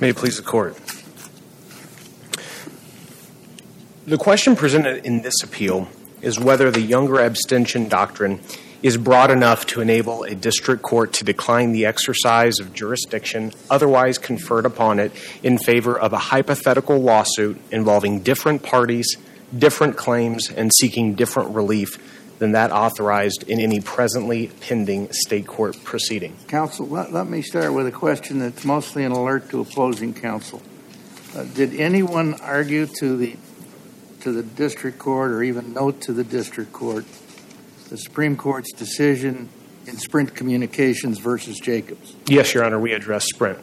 May 0.00 0.08
it 0.08 0.16
please 0.16 0.38
the 0.38 0.42
court. 0.42 0.76
The 4.06 4.18
question 4.18 4.54
presented 4.54 5.06
in 5.06 5.22
this 5.22 5.42
appeal 5.42 5.88
is 6.20 6.38
whether 6.38 6.70
the 6.70 6.82
Younger 6.82 7.20
abstention 7.20 7.88
doctrine 7.88 8.38
is 8.82 8.98
broad 8.98 9.30
enough 9.30 9.64
to 9.68 9.80
enable 9.80 10.24
a 10.24 10.34
district 10.34 10.82
court 10.82 11.14
to 11.14 11.24
decline 11.24 11.72
the 11.72 11.86
exercise 11.86 12.58
of 12.60 12.74
jurisdiction 12.74 13.50
otherwise 13.70 14.18
conferred 14.18 14.66
upon 14.66 14.98
it 14.98 15.10
in 15.42 15.56
favor 15.56 15.98
of 15.98 16.12
a 16.12 16.18
hypothetical 16.18 16.98
lawsuit 16.98 17.58
involving 17.70 18.20
different 18.20 18.62
parties, 18.62 19.16
different 19.56 19.96
claims, 19.96 20.50
and 20.50 20.70
seeking 20.74 21.14
different 21.14 21.54
relief 21.54 22.13
than 22.38 22.52
that 22.52 22.72
authorized 22.72 23.44
in 23.48 23.60
any 23.60 23.80
presently 23.80 24.48
pending 24.60 25.12
state 25.12 25.46
court 25.46 25.76
proceeding. 25.84 26.36
Counsel, 26.48 26.86
let, 26.86 27.12
let 27.12 27.26
me 27.26 27.42
start 27.42 27.72
with 27.72 27.86
a 27.86 27.92
question 27.92 28.38
that's 28.38 28.64
mostly 28.64 29.04
an 29.04 29.12
alert 29.12 29.50
to 29.50 29.60
opposing 29.60 30.14
counsel. 30.14 30.62
Uh, 31.34 31.44
did 31.44 31.74
anyone 31.74 32.34
argue 32.40 32.86
to 32.86 33.16
the 33.16 33.36
to 34.20 34.32
the 34.32 34.42
district 34.42 34.98
court 34.98 35.30
or 35.30 35.42
even 35.42 35.74
note 35.74 36.00
to 36.00 36.12
the 36.12 36.24
district 36.24 36.72
court 36.72 37.04
the 37.90 37.98
Supreme 37.98 38.36
Court's 38.36 38.72
decision 38.72 39.48
in 39.86 39.96
Sprint 39.98 40.34
Communications 40.34 41.18
versus 41.18 41.58
Jacobs? 41.60 42.14
Yes, 42.26 42.54
Your 42.54 42.64
Honor, 42.64 42.78
we 42.78 42.92
addressed 42.92 43.26
Sprint. 43.28 43.58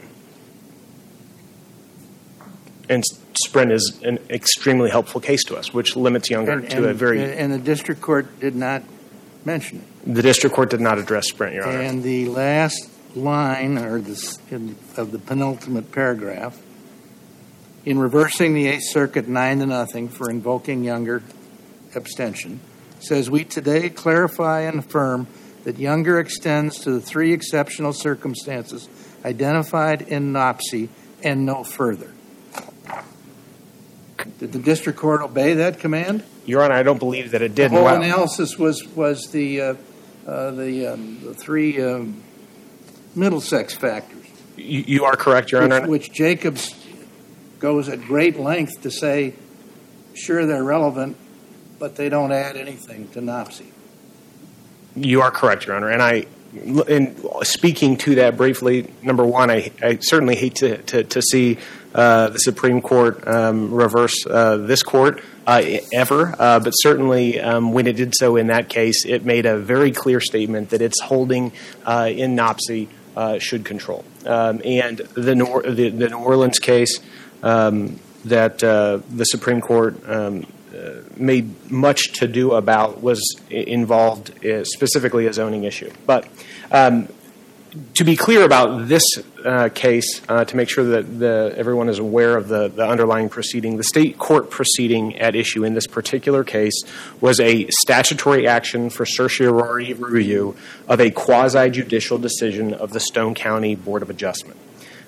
And 2.91 3.05
Sprint 3.45 3.71
is 3.71 4.01
an 4.03 4.19
extremely 4.29 4.89
helpful 4.89 5.21
case 5.21 5.45
to 5.45 5.55
us, 5.55 5.73
which 5.73 5.95
limits 5.95 6.29
Younger 6.29 6.51
And, 6.51 6.69
to 6.71 6.77
and, 6.77 6.85
a 6.87 6.93
very. 6.93 7.37
and 7.37 7.53
the 7.53 7.57
district 7.57 8.01
court 8.01 8.41
did 8.41 8.53
not 8.53 8.83
mention 9.45 9.79
it. 9.79 10.13
the 10.13 10.21
district 10.21 10.53
court 10.53 10.69
did 10.69 10.81
not 10.81 10.97
address 10.97 11.29
Sprint, 11.29 11.55
Your 11.55 11.65
Honor. 11.67 11.79
And 11.79 12.03
the 12.03 12.25
last 12.27 12.89
line 13.15 13.77
or 13.77 14.01
this, 14.01 14.39
in, 14.51 14.75
of 14.97 15.11
the 15.13 15.19
penultimate 15.19 15.93
paragraph, 15.93 16.61
in 17.85 17.97
reversing 17.97 18.53
the 18.53 18.67
Eighth 18.67 18.91
Circuit 18.91 19.27
nine 19.27 19.59
to 19.59 19.65
nothing 19.65 20.09
for 20.09 20.29
invoking 20.29 20.83
Younger 20.83 21.23
abstention, 21.95 22.59
says 22.99 23.29
we 23.31 23.45
today 23.45 23.89
clarify 23.89 24.61
and 24.61 24.79
affirm 24.79 25.27
that 25.63 25.79
Younger 25.79 26.19
extends 26.19 26.79
to 26.79 26.91
the 26.91 27.01
three 27.01 27.31
exceptional 27.31 27.93
circumstances 27.93 28.89
identified 29.23 30.01
in 30.01 30.33
NOPSI 30.33 30.89
and 31.23 31.45
no 31.45 31.63
further. 31.63 32.11
Did 34.41 34.51
the 34.51 34.59
district 34.59 34.99
court 34.99 35.21
obey 35.21 35.53
that 35.53 35.79
command? 35.79 36.23
Your 36.45 36.63
Honor, 36.63 36.73
I 36.73 36.83
don't 36.83 36.97
believe 36.97 37.31
that 37.31 37.41
it 37.41 37.55
did. 37.55 37.71
The 37.71 37.77
whole 37.77 37.87
analysis 37.87 38.57
was 38.57 38.83
was 38.95 39.31
the 39.31 39.61
uh, 39.61 39.73
uh, 40.25 40.51
the, 40.51 40.87
um, 40.87 41.19
the 41.23 41.33
three 41.33 41.81
um, 41.81 42.21
Middlesex 43.15 43.73
factors, 43.75 44.25
you, 44.55 45.05
are 45.05 45.15
correct, 45.15 45.51
Your 45.51 45.61
which, 45.63 45.71
Honor. 45.71 45.87
which 45.87 46.11
Jacobs 46.11 46.75
goes 47.59 47.89
at 47.89 48.01
great 48.01 48.39
length 48.39 48.81
to 48.81 48.91
say, 48.91 49.33
sure 50.13 50.45
they're 50.45 50.63
relevant, 50.63 51.17
but 51.79 51.95
they 51.95 52.09
don't 52.09 52.31
add 52.31 52.55
anything 52.55 53.07
to 53.09 53.19
NOPSI. 53.19 53.65
You 54.95 55.21
are 55.21 55.31
correct, 55.31 55.65
Your 55.65 55.75
Honor. 55.75 55.89
And 55.89 56.01
I, 56.01 56.25
in 56.87 57.15
speaking 57.43 57.97
to 57.97 58.15
that 58.15 58.37
briefly, 58.37 58.93
number 59.01 59.25
one, 59.25 59.49
I, 59.49 59.71
I 59.81 59.97
certainly 60.01 60.35
hate 60.35 60.55
to, 60.55 60.77
to, 60.83 61.03
to 61.03 61.21
see 61.21 61.57
uh, 61.93 62.29
the 62.29 62.39
Supreme 62.39 62.81
Court 62.81 63.27
um, 63.27 63.73
reverse 63.73 64.25
uh, 64.25 64.57
this 64.57 64.81
court 64.83 65.21
uh, 65.45 65.61
ever, 65.93 66.33
uh, 66.39 66.59
but 66.59 66.71
certainly 66.71 67.39
um, 67.39 67.73
when 67.73 67.87
it 67.87 67.97
did 67.97 68.15
so 68.15 68.37
in 68.37 68.47
that 68.47 68.69
case, 68.69 69.05
it 69.05 69.25
made 69.25 69.45
a 69.45 69.57
very 69.57 69.91
clear 69.91 70.21
statement 70.21 70.69
that 70.69 70.81
its 70.81 71.01
holding 71.01 71.47
in 71.85 72.35
NOPSI 72.35 72.87
should 73.39 73.65
control. 73.65 74.05
Um, 74.25 74.61
and 74.63 74.99
the, 74.99 75.35
Nor- 75.35 75.63
the, 75.63 75.89
the 75.89 76.09
New 76.09 76.17
Orleans 76.17 76.59
case 76.59 76.99
um, 77.43 77.99
that 78.25 78.59
the 78.59 79.25
Supreme 79.25 79.59
Court 79.59 79.97
um, 80.07 80.45
made 81.17 81.69
much 81.69 82.13
to 82.13 82.27
do 82.27 82.53
about 82.53 83.01
was 83.01 83.19
involved 83.49 84.33
specifically 84.63 85.27
a 85.27 85.33
zoning 85.33 85.65
issue. 85.65 85.91
But 86.05 86.27
um, 86.71 87.09
to 87.95 88.03
be 88.03 88.15
clear 88.15 88.43
about 88.43 88.87
this 88.87 89.03
uh, 89.45 89.69
case, 89.69 90.21
uh, 90.29 90.45
to 90.45 90.55
make 90.55 90.69
sure 90.69 90.83
that 90.83 91.19
the, 91.19 91.53
everyone 91.57 91.89
is 91.89 91.99
aware 91.99 92.37
of 92.37 92.47
the, 92.47 92.67
the 92.67 92.87
underlying 92.87 93.29
proceeding, 93.29 93.77
the 93.77 93.83
state 93.83 94.17
court 94.17 94.49
proceeding 94.49 95.17
at 95.19 95.35
issue 95.35 95.63
in 95.63 95.73
this 95.73 95.87
particular 95.87 96.43
case 96.43 96.81
was 97.19 97.39
a 97.39 97.67
statutory 97.69 98.47
action 98.47 98.89
for 98.89 99.05
certiorari 99.05 99.93
review 99.93 100.55
of 100.87 100.99
a 100.99 101.11
quasi 101.11 101.69
judicial 101.69 102.17
decision 102.17 102.73
of 102.73 102.91
the 102.91 102.99
Stone 102.99 103.35
County 103.35 103.75
Board 103.75 104.01
of 104.01 104.09
Adjustment 104.09 104.59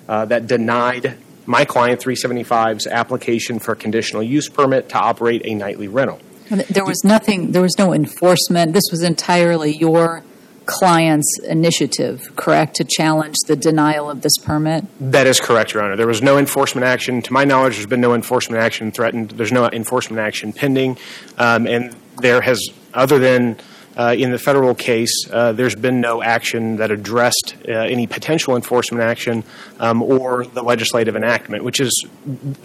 uh, 0.08 0.24
that 0.26 0.46
denied 0.46 1.16
my 1.46 1.64
client 1.64 2.00
375's 2.00 2.86
application 2.86 3.58
for 3.58 3.72
a 3.72 3.76
conditional 3.76 4.22
use 4.22 4.48
permit 4.48 4.88
to 4.90 4.96
operate 4.96 5.42
a 5.44 5.54
nightly 5.54 5.88
rental. 5.88 6.20
There 6.50 6.84
was 6.84 7.02
nothing, 7.04 7.52
there 7.52 7.62
was 7.62 7.78
no 7.78 7.94
enforcement. 7.94 8.74
This 8.74 8.84
was 8.90 9.02
entirely 9.02 9.76
your 9.76 10.22
client's 10.66 11.38
initiative, 11.46 12.34
correct, 12.36 12.76
to 12.76 12.84
challenge 12.84 13.36
the 13.46 13.56
denial 13.56 14.10
of 14.10 14.22
this 14.22 14.36
permit? 14.38 14.84
That 15.00 15.26
is 15.26 15.40
correct, 15.40 15.74
Your 15.74 15.82
Honor. 15.82 15.96
There 15.96 16.06
was 16.06 16.22
no 16.22 16.38
enforcement 16.38 16.86
action. 16.86 17.22
To 17.22 17.32
my 17.32 17.44
knowledge, 17.44 17.74
there's 17.76 17.86
been 17.86 18.00
no 18.00 18.14
enforcement 18.14 18.62
action 18.62 18.92
threatened. 18.92 19.30
There's 19.32 19.52
no 19.52 19.68
enforcement 19.68 20.20
action 20.20 20.52
pending. 20.52 20.98
Um, 21.38 21.66
and 21.66 21.94
there 22.20 22.40
has, 22.40 22.60
other 22.92 23.18
than 23.18 23.56
uh, 23.96 24.14
in 24.16 24.30
the 24.30 24.38
federal 24.38 24.74
case, 24.74 25.28
uh, 25.30 25.52
there's 25.52 25.76
been 25.76 26.00
no 26.00 26.22
action 26.22 26.76
that 26.76 26.90
addressed 26.90 27.54
uh, 27.68 27.72
any 27.72 28.06
potential 28.06 28.56
enforcement 28.56 29.02
action 29.02 29.44
um, 29.78 30.02
or 30.02 30.44
the 30.46 30.62
legislative 30.62 31.16
enactment, 31.16 31.62
which 31.62 31.80
is, 31.80 32.06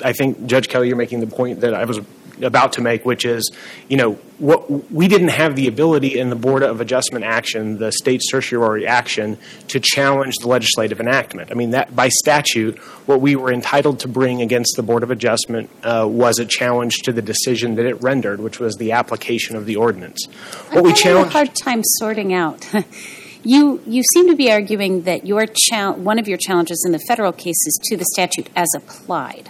I 0.03 0.13
think, 0.13 0.45
Judge 0.47 0.69
Kelly, 0.69 0.87
you're 0.87 0.97
making 0.97 1.19
the 1.19 1.27
point 1.27 1.61
that 1.61 1.73
I 1.73 1.85
was 1.85 1.99
about 2.41 2.73
to 2.73 2.81
make, 2.81 3.05
which 3.05 3.25
is, 3.25 3.51
you 3.87 3.97
know, 3.97 4.13
what 4.39 4.91
we 4.91 5.07
didn't 5.07 5.29
have 5.29 5.55
the 5.55 5.67
ability 5.67 6.17
in 6.17 6.29
the 6.29 6.35
Board 6.35 6.63
of 6.63 6.79
Adjustment 6.79 7.25
action, 7.25 7.77
the 7.77 7.91
state 7.91 8.21
certiorari 8.23 8.87
action, 8.87 9.37
to 9.67 9.79
challenge 9.79 10.35
the 10.41 10.47
legislative 10.47 10.99
enactment. 10.99 11.51
I 11.51 11.55
mean, 11.55 11.71
that 11.71 11.95
by 11.95 12.07
statute, 12.09 12.77
what 13.05 13.19
we 13.19 13.35
were 13.35 13.51
entitled 13.51 13.99
to 14.01 14.07
bring 14.07 14.41
against 14.41 14.75
the 14.77 14.83
Board 14.83 15.03
of 15.03 15.11
Adjustment 15.11 15.69
uh, 15.83 16.07
was 16.09 16.39
a 16.39 16.45
challenge 16.45 16.99
to 17.03 17.11
the 17.11 17.21
decision 17.21 17.75
that 17.75 17.85
it 17.85 18.01
rendered, 18.01 18.39
which 18.39 18.59
was 18.59 18.75
the 18.77 18.93
application 18.93 19.55
of 19.55 19.65
the 19.65 19.75
ordinance. 19.75 20.25
What 20.71 20.83
we 20.83 20.91
I'm 20.91 20.95
having 20.95 20.95
challenged. 20.95 21.29
a 21.29 21.33
hard 21.33 21.55
time 21.55 21.81
sorting 21.83 22.33
out. 22.33 22.65
you 23.43 23.81
you 23.85 24.03
seem 24.13 24.27
to 24.27 24.35
be 24.35 24.51
arguing 24.51 25.03
that 25.03 25.25
your 25.25 25.45
chal- 25.47 25.95
one 25.95 26.19
of 26.19 26.27
your 26.27 26.37
challenges 26.37 26.83
in 26.85 26.91
the 26.91 26.99
federal 27.07 27.31
case 27.31 27.59
is 27.65 27.79
to 27.83 27.97
the 27.97 28.05
statute 28.05 28.49
as 28.55 28.67
applied, 28.75 29.49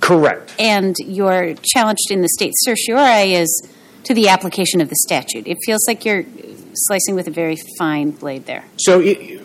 Correct. 0.00 0.54
and 0.58 0.94
your 0.98 1.54
challenge 1.62 1.98
in 2.10 2.22
the 2.22 2.28
state 2.28 2.52
certiorari 2.56 3.34
is 3.34 3.68
to 4.04 4.14
the 4.14 4.28
application 4.28 4.80
of 4.80 4.88
the 4.88 4.96
statute. 4.96 5.46
It 5.46 5.58
feels 5.64 5.86
like 5.86 6.04
you're 6.04 6.24
slicing 6.74 7.14
with 7.14 7.26
a 7.28 7.30
very 7.30 7.56
fine 7.78 8.12
blade 8.12 8.46
there. 8.46 8.64
So 8.76 9.00
it, 9.00 9.40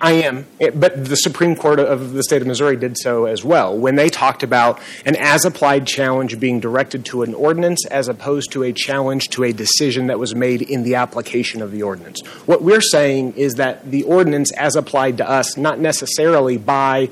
I 0.00 0.12
am, 0.12 0.46
but 0.74 1.04
the 1.04 1.16
Supreme 1.16 1.56
Court 1.56 1.80
of 1.80 2.12
the 2.12 2.22
state 2.22 2.42
of 2.42 2.48
Missouri 2.48 2.76
did 2.76 2.96
so 2.98 3.24
as 3.24 3.44
well 3.44 3.76
when 3.76 3.96
they 3.96 4.08
talked 4.08 4.42
about 4.42 4.80
an 5.04 5.16
as 5.16 5.44
applied 5.44 5.86
challenge 5.86 6.38
being 6.38 6.60
directed 6.60 7.04
to 7.06 7.22
an 7.22 7.34
ordinance 7.34 7.86
as 7.86 8.08
opposed 8.08 8.52
to 8.52 8.62
a 8.62 8.72
challenge 8.72 9.28
to 9.30 9.44
a 9.44 9.52
decision 9.52 10.06
that 10.08 10.18
was 10.18 10.34
made 10.34 10.62
in 10.62 10.82
the 10.82 10.94
application 10.96 11.62
of 11.62 11.72
the 11.72 11.82
ordinance. 11.82 12.20
What 12.46 12.62
we're 12.62 12.80
saying 12.80 13.34
is 13.34 13.54
that 13.54 13.90
the 13.90 14.02
ordinance 14.04 14.52
as 14.52 14.76
applied 14.76 15.18
to 15.18 15.28
us, 15.28 15.56
not 15.56 15.78
necessarily 15.78 16.56
by 16.56 17.10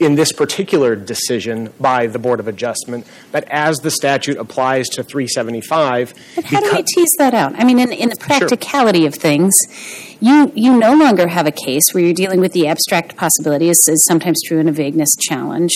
in 0.00 0.14
this 0.14 0.32
particular 0.32 0.96
decision 0.96 1.72
by 1.78 2.06
the 2.06 2.18
Board 2.18 2.40
of 2.40 2.48
Adjustment, 2.48 3.06
but 3.30 3.44
as 3.50 3.76
the 3.78 3.90
statute 3.90 4.38
applies 4.38 4.88
to 4.88 5.04
375. 5.04 6.14
But 6.34 6.44
how 6.44 6.60
do 6.60 6.72
we 6.74 6.82
tease 6.82 7.10
that 7.18 7.34
out? 7.34 7.54
I 7.54 7.64
mean, 7.64 7.78
in, 7.78 7.92
in 7.92 8.08
the 8.08 8.16
practicality 8.16 9.04
of 9.04 9.14
things, 9.14 9.52
you 10.18 10.50
you 10.54 10.76
no 10.76 10.94
longer 10.94 11.28
have 11.28 11.46
a 11.46 11.52
case 11.52 11.82
where 11.92 12.02
you're 12.02 12.14
dealing 12.14 12.40
with 12.40 12.52
the 12.52 12.66
abstract 12.66 13.16
possibility, 13.16 13.68
as 13.68 13.78
is 13.88 14.04
sometimes 14.08 14.40
true 14.46 14.58
in 14.58 14.68
a 14.68 14.72
vagueness 14.72 15.14
challenge, 15.20 15.72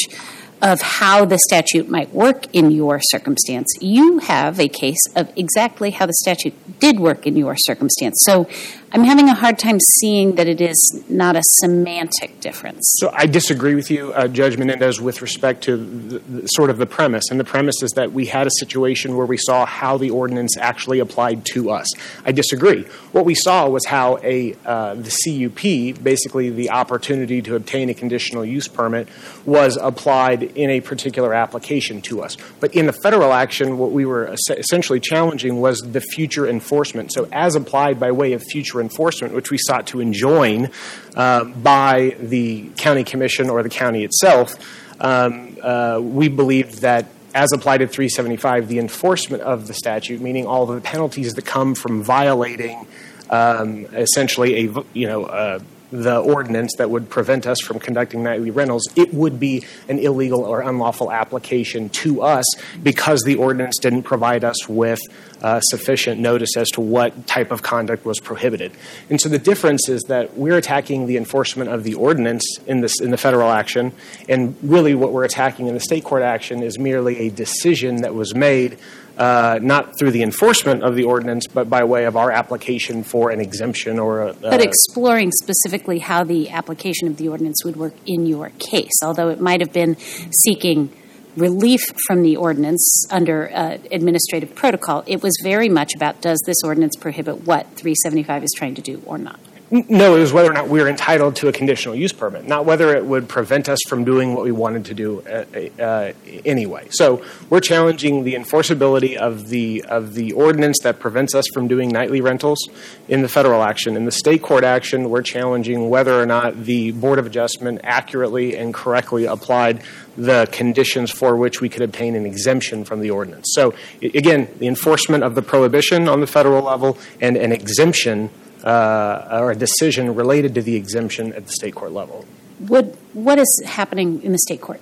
of 0.63 0.81
how 0.81 1.27
the 1.27 1.39
statute 1.39 1.91
might 1.91 2.13
work 2.15 2.47
in 2.55 2.71
your 2.71 2.99
circumstance. 3.03 3.69
You 3.81 4.21
have 4.21 4.59
a 4.59 4.69
case 4.69 5.07
of 5.15 5.31
exactly 5.37 5.91
how 5.91 6.07
the 6.07 6.15
statute 6.15 6.55
did 6.81 6.99
work 6.99 7.27
in 7.27 7.37
your 7.37 7.57
circumstance. 7.57 8.17
So 8.25 8.49
I'm 8.95 9.03
having 9.03 9.29
a 9.29 9.35
hard 9.35 9.59
time 9.59 9.81
seeing 9.99 10.37
that 10.37 10.47
it 10.47 10.61
is 10.61 11.05
not 11.09 11.35
a 11.35 11.41
semantic 11.43 12.39
difference. 12.39 12.95
So 13.01 13.11
I 13.13 13.27
disagree 13.27 13.75
with 13.75 13.91
you, 13.91 14.13
uh, 14.13 14.29
Judge 14.29 14.57
Menendez, 14.57 15.01
with 15.01 15.21
respect 15.21 15.65
to 15.65 15.77
the, 15.77 16.19
the, 16.21 16.47
sort 16.47 16.71
of 16.71 16.79
the 16.79 16.87
premise. 16.87 17.25
And 17.29 17.41
the 17.41 17.45
premise 17.45 17.83
is 17.83 17.91
that 17.97 18.13
we 18.13 18.27
had 18.27 18.47
a 18.47 18.53
situation 18.61 19.17
where 19.17 19.27
we 19.27 19.37
saw 19.37 19.67
how 19.67 19.99
the 19.99 20.11
ordinance 20.11 20.57
actually 20.57 21.01
applied 21.01 21.45
to 21.47 21.71
us. 21.71 21.93
I 22.25 22.31
disagree. 22.31 22.85
What 23.11 23.25
we 23.25 23.35
saw 23.35 23.69
was 23.69 23.85
how 23.85 24.19
a 24.23 24.55
uh, 24.65 24.95
the 24.95 25.11
CUP, 25.11 26.01
basically 26.01 26.51
the 26.51 26.71
opportunity 26.71 27.43
to 27.43 27.57
obtain 27.57 27.91
a 27.91 27.95
conditional 27.95 28.45
use 28.45 28.69
permit, 28.69 29.09
was 29.45 29.77
applied 29.77 30.45
in 30.45 30.71
a 30.71 30.81
particular 30.81 31.35
application 31.35 32.01
to 32.03 32.23
us. 32.23 32.37
But 32.61 32.73
in 32.77 32.87
the 32.87 32.93
federal 32.93 33.33
action, 33.33 33.77
what 33.77 33.91
we 33.91 34.07
were 34.07 34.29
es- 34.29 34.57
essentially 34.57 35.01
challenging 35.01 35.61
was 35.61 35.81
the 35.81 36.01
future 36.01 36.47
enforcement. 36.47 37.13
So 37.13 37.27
as 37.33 37.57
applied 37.57 37.99
by 37.99 38.13
way 38.13 38.35
of 38.35 38.43
future 38.45 38.84
enforcement, 38.85 39.35
which 39.35 39.51
we 39.51 39.59
sought 39.59 39.89
to 39.89 40.01
enjoin 40.01 40.71
uh, 41.17 41.45
by 41.45 42.17
the 42.21 42.71
county 42.77 43.03
commission 43.03 43.51
or 43.51 43.63
the 43.63 43.69
county 43.69 44.05
itself, 44.05 44.55
um, 45.01 45.57
uh, 45.61 45.99
we 46.01 46.29
believed 46.29 46.83
that 46.83 47.07
as 47.35 47.53
applied 47.53 47.79
to 47.79 47.89
375, 47.89 48.69
the 48.69 48.79
enforcement 48.79 49.43
of 49.43 49.67
the 49.67 49.75
statute, 49.75 50.21
meaning 50.21 50.47
all 50.47 50.71
of 50.71 50.75
the 50.77 50.81
penalties 50.81 51.35
that 51.35 51.45
come 51.45 51.75
from 51.75 52.05
violating 52.05 52.87
um, 53.31 53.87
essentially 53.87 54.67
a 54.67 54.85
you 54.93 55.07
know 55.07 55.25
uh, 55.25 55.59
the 55.95 56.19
ordinance 56.19 56.75
that 56.79 56.91
would 56.91 57.09
prevent 57.09 57.47
us 57.47 57.61
from 57.61 57.79
conducting 57.79 58.25
nightly 58.25 58.51
rentals, 58.51 58.89
it 58.97 59.15
would 59.15 59.39
be 59.39 59.65
an 59.89 60.01
illegal 60.01 60.41
or 60.41 60.61
unlawful 60.61 61.13
application 61.13 61.89
to 61.89 62.21
us 62.21 62.45
because 62.83 63.23
the 63.23 63.37
ordinance 63.37 63.79
didn't 63.79 64.03
provide 64.03 64.43
us 64.43 64.69
with 64.69 64.99
uh, 65.41 65.61
sufficient 65.61 66.21
notice 66.21 66.57
as 66.57 66.69
to 66.71 66.81
what 66.81 67.29
type 67.29 67.53
of 67.53 67.63
conduct 67.63 68.05
was 68.05 68.19
prohibited. 68.19 68.73
And 69.09 69.21
so 69.21 69.29
the 69.29 69.39
difference 69.39 69.89
is 69.89 70.03
that 70.09 70.37
we're 70.37 70.57
attacking 70.57 71.07
the 71.07 71.17
enforcement 71.17 71.71
of 71.71 71.85
the 71.85 71.95
ordinance 71.95 72.59
in 72.67 72.81
this 72.81 73.01
in 73.01 73.13
the 73.13 73.17
federal 73.17 73.51
action, 73.51 73.93
and 74.29 74.57
really 74.63 74.97
what 74.97 75.13
we're 75.13 75.25
attacking 75.25 75.69
in 75.69 75.75
the 75.75 75.81
state 75.81 76.03
court 76.03 76.23
action 76.23 76.63
is 76.63 76.77
merely 76.77 77.19
a 77.19 77.31
decision 77.31 78.03
that 78.03 78.15
was 78.15 78.35
made 78.35 78.79
uh, 79.17 79.59
not 79.63 79.99
through 79.99 80.11
the 80.11 80.23
enforcement 80.23 80.83
of 80.83 80.97
the 80.97 81.05
ordinance, 81.05 81.47
but 81.47 81.71
by 81.71 81.85
way 81.85 82.05
of 82.05 82.17
our 82.17 82.31
application 82.31 83.03
for 83.03 83.31
an 83.31 83.41
exemption 83.41 83.99
or 83.99 84.23
a. 84.23 84.35
but 84.35 84.61
exploring 84.61 85.31
specifically 85.43 85.99
how 86.01 86.25
the 86.25 86.51
application 86.51 87.09
of 87.09 87.17
the 87.17 87.29
ordinance 87.29 87.65
would 87.65 87.77
work 87.77 87.95
in 88.07 88.27
your 88.27 88.51
case, 88.59 89.03
although 89.03 89.29
it 89.29 89.41
might 89.41 89.61
have 89.61 89.73
been 89.73 89.97
seeking 90.45 90.91
relief 91.37 91.81
from 92.07 92.23
the 92.23 92.37
ordinance 92.37 93.07
under 93.11 93.51
uh, 93.53 93.79
administrative 93.91 94.55
protocol, 94.55 95.03
it 95.07 95.23
was 95.23 95.33
very 95.43 95.69
much 95.69 95.95
about 95.95 96.21
does 96.21 96.41
this 96.47 96.59
ordinance 96.65 96.97
prohibit 96.97 97.45
what 97.45 97.67
375 97.77 98.45
is 98.45 98.53
trying 98.57 98.75
to 98.75 98.83
do 98.83 99.03
or 99.07 99.19
not? 99.19 99.39
No, 99.71 100.15
it 100.15 100.21
was 100.21 100.33
whether 100.33 100.51
or 100.51 100.55
not 100.55 100.69
we 100.69 100.81
were 100.81 100.89
entitled 100.89 101.37
to 101.37 101.49
a 101.49 101.53
conditional 101.53 101.95
use 101.95 102.13
permit, 102.13 102.47
not 102.47 102.67
whether 102.67 102.95
it 102.95 103.05
would 103.05 103.29
prevent 103.29 103.69
us 103.69 103.79
from 103.89 104.05
doing 104.05 104.35
what 104.35 104.45
we 104.45 104.53
wanted 104.53 104.85
to 104.87 104.95
do 104.95 105.21
uh, 105.23 105.83
uh, 105.83 106.13
anyway. 106.45 106.87
So 106.91 107.25
we're 107.49 107.61
challenging 107.61 108.25
the 108.25 108.35
enforceability 108.35 109.17
of 109.17 109.49
the 109.49 109.85
of 109.89 110.15
the 110.15 110.33
ordinance 110.33 110.81
that 110.83 111.01
prevents 111.01 111.35
us 111.35 111.47
from 111.55 111.67
doing 111.67 111.89
nightly 111.89 112.21
rentals 112.21 112.69
in 113.09 113.23
the 113.23 113.29
federal 113.29 113.63
action. 113.63 113.97
In 113.97 114.05
the 114.05 114.13
state 114.13 114.43
court 114.43 114.65
action, 114.65 115.09
we're 115.09 115.23
challenging 115.23 115.89
whether 115.89 116.21
or 116.21 116.27
not 116.27 116.65
the 116.65 116.93
Board 116.93 117.19
of 117.19 117.27
Adjustment 117.27 117.81
accurately 117.83 118.57
and 118.57 118.75
correctly 118.75 119.25
applied 119.25 119.83
the 120.17 120.47
conditions 120.53 121.11
for 121.11 121.37
which 121.37 121.61
we 121.61 121.69
could 121.69 121.83
obtain 121.83 122.15
an 122.15 122.27
exemption 122.27 122.85
from 122.85 123.01
the 123.01 123.11
ordinance. 123.11 123.47
So 123.55 123.75
again, 124.03 124.49
the 124.59 124.69
enforcement 124.69 125.25
of 125.25 125.35
the 125.35 125.43
prohibition 125.43 126.07
on 126.07 126.21
the 126.21 126.27
federal 126.27 126.63
level 126.63 126.99
and 127.21 127.37
an 127.37 127.51
exemption 127.51 128.31
uh, 128.65 129.29
or 129.31 129.51
a 129.51 129.57
decision 129.57 130.15
related 130.15 130.55
to 130.55 130.63
the 130.63 130.75
exemption 130.75 131.33
at 131.35 131.47
the 131.47 131.53
state 131.53 131.75
court 131.75 131.93
level. 131.93 132.25
What 132.59 132.97
what 133.13 133.39
is 133.39 133.63
happening 133.67 134.23
in 134.23 134.33
the 134.33 134.39
state 134.39 134.61
court 134.61 134.81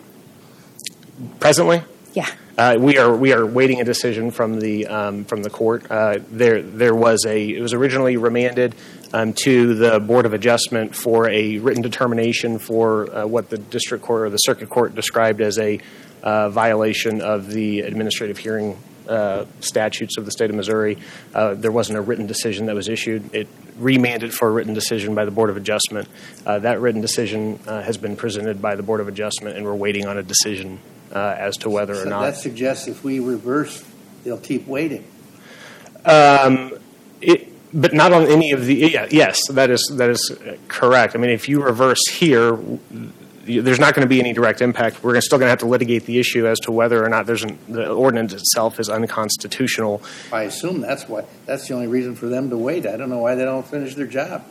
presently? 1.40 1.82
Yeah. 2.14 2.28
Uh, 2.56 2.76
we 2.78 2.98
are 2.98 3.14
we 3.16 3.32
are 3.32 3.46
waiting 3.46 3.80
a 3.80 3.84
decision 3.84 4.30
from 4.30 4.60
the 4.60 4.86
um, 4.86 5.24
from 5.24 5.42
the 5.42 5.50
court. 5.50 5.90
Uh, 5.90 6.18
there 6.30 6.62
there 6.62 6.94
was 6.94 7.24
a 7.26 7.50
it 7.50 7.60
was 7.60 7.72
originally 7.72 8.16
remanded 8.18 8.74
um, 9.12 9.32
to 9.32 9.74
the 9.74 9.98
board 9.98 10.26
of 10.26 10.34
adjustment 10.34 10.94
for 10.94 11.28
a 11.30 11.58
written 11.58 11.82
determination 11.82 12.58
for 12.58 13.12
uh, 13.14 13.26
what 13.26 13.48
the 13.48 13.58
district 13.58 14.04
court 14.04 14.22
or 14.22 14.30
the 14.30 14.36
circuit 14.38 14.68
court 14.68 14.94
described 14.94 15.40
as 15.40 15.58
a 15.58 15.80
uh, 16.22 16.50
violation 16.50 17.20
of 17.20 17.48
the 17.48 17.80
administrative 17.80 18.38
hearing 18.38 18.76
uh, 19.08 19.46
statutes 19.60 20.16
of 20.18 20.24
the 20.24 20.30
state 20.30 20.50
of 20.50 20.56
Missouri. 20.56 20.98
Uh, 21.34 21.54
there 21.54 21.72
wasn't 21.72 21.98
a 21.98 22.00
written 22.00 22.26
decision 22.26 22.66
that 22.66 22.74
was 22.74 22.88
issued. 22.88 23.34
It 23.34 23.48
remanded 23.78 24.32
for 24.32 24.48
a 24.48 24.50
written 24.50 24.74
decision 24.74 25.14
by 25.14 25.24
the 25.24 25.30
Board 25.30 25.50
of 25.50 25.56
Adjustment. 25.56 26.08
Uh, 26.44 26.58
that 26.60 26.80
written 26.80 27.00
decision 27.00 27.58
uh, 27.66 27.82
has 27.82 27.96
been 27.96 28.16
presented 28.16 28.60
by 28.60 28.74
the 28.74 28.82
Board 28.82 29.00
of 29.00 29.08
Adjustment, 29.08 29.56
and 29.56 29.64
we're 29.64 29.74
waiting 29.74 30.06
on 30.06 30.18
a 30.18 30.22
decision 30.22 30.80
uh, 31.12 31.36
as 31.38 31.56
to 31.58 31.70
whether 31.70 31.94
so 31.94 32.02
or 32.02 32.06
not. 32.06 32.20
That 32.22 32.36
suggests 32.36 32.88
if 32.88 33.04
we 33.04 33.20
reverse, 33.20 33.84
they'll 34.24 34.38
keep 34.38 34.66
waiting. 34.66 35.04
Um, 36.04 36.72
it, 37.20 37.48
but 37.72 37.94
not 37.94 38.12
on 38.12 38.26
any 38.26 38.52
of 38.52 38.66
the. 38.66 38.74
Yeah, 38.74 39.08
yes, 39.10 39.38
that 39.50 39.70
is 39.70 39.92
that 39.96 40.10
is 40.10 40.36
correct. 40.68 41.14
I 41.14 41.18
mean, 41.18 41.30
if 41.30 41.48
you 41.48 41.62
reverse 41.62 42.06
here, 42.10 42.58
there's 43.44 43.78
not 43.78 43.94
going 43.94 44.06
to 44.06 44.08
be 44.08 44.20
any 44.20 44.32
direct 44.32 44.60
impact. 44.60 45.02
We're 45.02 45.20
still 45.20 45.38
going 45.38 45.46
to 45.46 45.50
have 45.50 45.60
to 45.60 45.66
litigate 45.66 46.06
the 46.06 46.18
issue 46.18 46.46
as 46.46 46.58
to 46.60 46.72
whether 46.72 47.04
or 47.04 47.08
not 47.08 47.26
there's 47.26 47.42
an, 47.42 47.58
the 47.68 47.90
ordinance 47.90 48.32
itself 48.32 48.78
is 48.78 48.88
unconstitutional. 48.88 50.02
I 50.32 50.42
assume 50.44 50.80
that's 50.80 51.08
why 51.08 51.24
that's 51.46 51.68
the 51.68 51.74
only 51.74 51.88
reason 51.88 52.14
for 52.14 52.26
them 52.26 52.50
to 52.50 52.56
wait. 52.56 52.86
I 52.86 52.96
don't 52.96 53.10
know 53.10 53.18
why 53.18 53.34
they 53.34 53.44
don't 53.44 53.66
finish 53.66 53.94
their 53.94 54.06
job. 54.06 54.44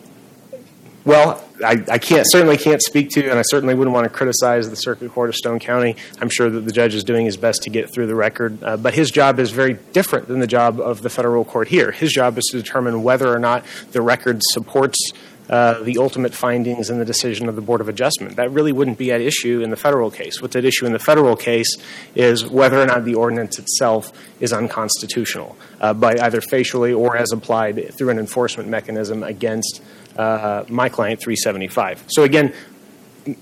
Well, 1.04 1.44
I, 1.66 1.84
I 1.90 1.98
can't 1.98 2.28
certainly 2.30 2.58
can't 2.58 2.82
speak 2.82 3.10
to, 3.12 3.28
and 3.28 3.40
I 3.40 3.42
certainly 3.42 3.74
wouldn't 3.74 3.94
want 3.94 4.04
to 4.04 4.10
criticize 4.10 4.70
the 4.70 4.76
Circuit 4.76 5.12
Court 5.12 5.30
of 5.30 5.36
Stone 5.36 5.58
County. 5.60 5.96
I'm 6.20 6.30
sure 6.30 6.48
that 6.48 6.62
the 6.62 6.72
judge 6.72 6.94
is 6.94 7.04
doing 7.04 7.26
his 7.26 7.38
best 7.38 7.64
to 7.64 7.72
get 7.72 7.92
through 7.92 8.06
the 8.06 8.14
record, 8.14 8.64
uh, 8.64 8.78
but 8.78 8.94
his 8.94 9.10
job 9.10 9.40
is 9.40 9.50
very 9.50 9.74
different 9.94 10.28
than 10.28 10.40
the 10.40 10.48
job 10.48 10.80
of 10.80 11.02
the 11.02 11.10
federal 11.10 11.44
court 11.44 11.70
here. 11.70 11.92
His 11.92 12.12
job 12.12 12.38
is 12.38 12.44
to 12.52 12.58
determine 12.58 13.02
whether 13.02 13.34
or 13.34 13.40
not 13.40 13.66
the 13.94 14.02
record 14.02 14.42
supports 14.52 15.12
the 15.52 15.98
ultimate 16.00 16.34
findings 16.34 16.90
in 16.90 16.98
the 16.98 17.06
decision 17.06 17.50
of 17.50 17.56
the 17.56 17.62
Board 17.62 17.82
of 17.82 17.90
Adjustment. 17.90 18.38
That 18.38 18.52
really 18.52 18.72
wouldn't 18.72 18.98
be 18.98 19.12
at 19.12 19.22
issue 19.22 19.62
in 19.62 19.70
the 19.70 19.76
federal 19.76 20.10
case. 20.10 20.42
What's 20.42 20.56
at 20.56 20.66
issue 20.66 20.86
in 20.86 20.94
the 20.94 21.00
federal 21.00 21.36
case 21.36 21.76
is 22.16 22.46
whether 22.48 22.82
or 22.82 22.86
not 22.86 23.04
the 23.06 23.16
ordinance 23.16 23.60
itself 23.60 24.12
is 24.40 24.54
unconstitutional 24.54 25.58
uh, 25.82 25.94
by 25.94 26.18
either 26.22 26.42
facially 26.42 26.94
or 26.94 27.18
as 27.18 27.32
applied 27.32 27.94
through 27.94 28.10
an 28.10 28.20
enforcement 28.20 28.70
mechanism 28.70 29.24
against 29.24 29.82
uh, 30.18 30.64
my 30.70 30.90
client 30.90 31.20
375. 31.20 32.06
So 32.08 32.24
again, 32.24 32.54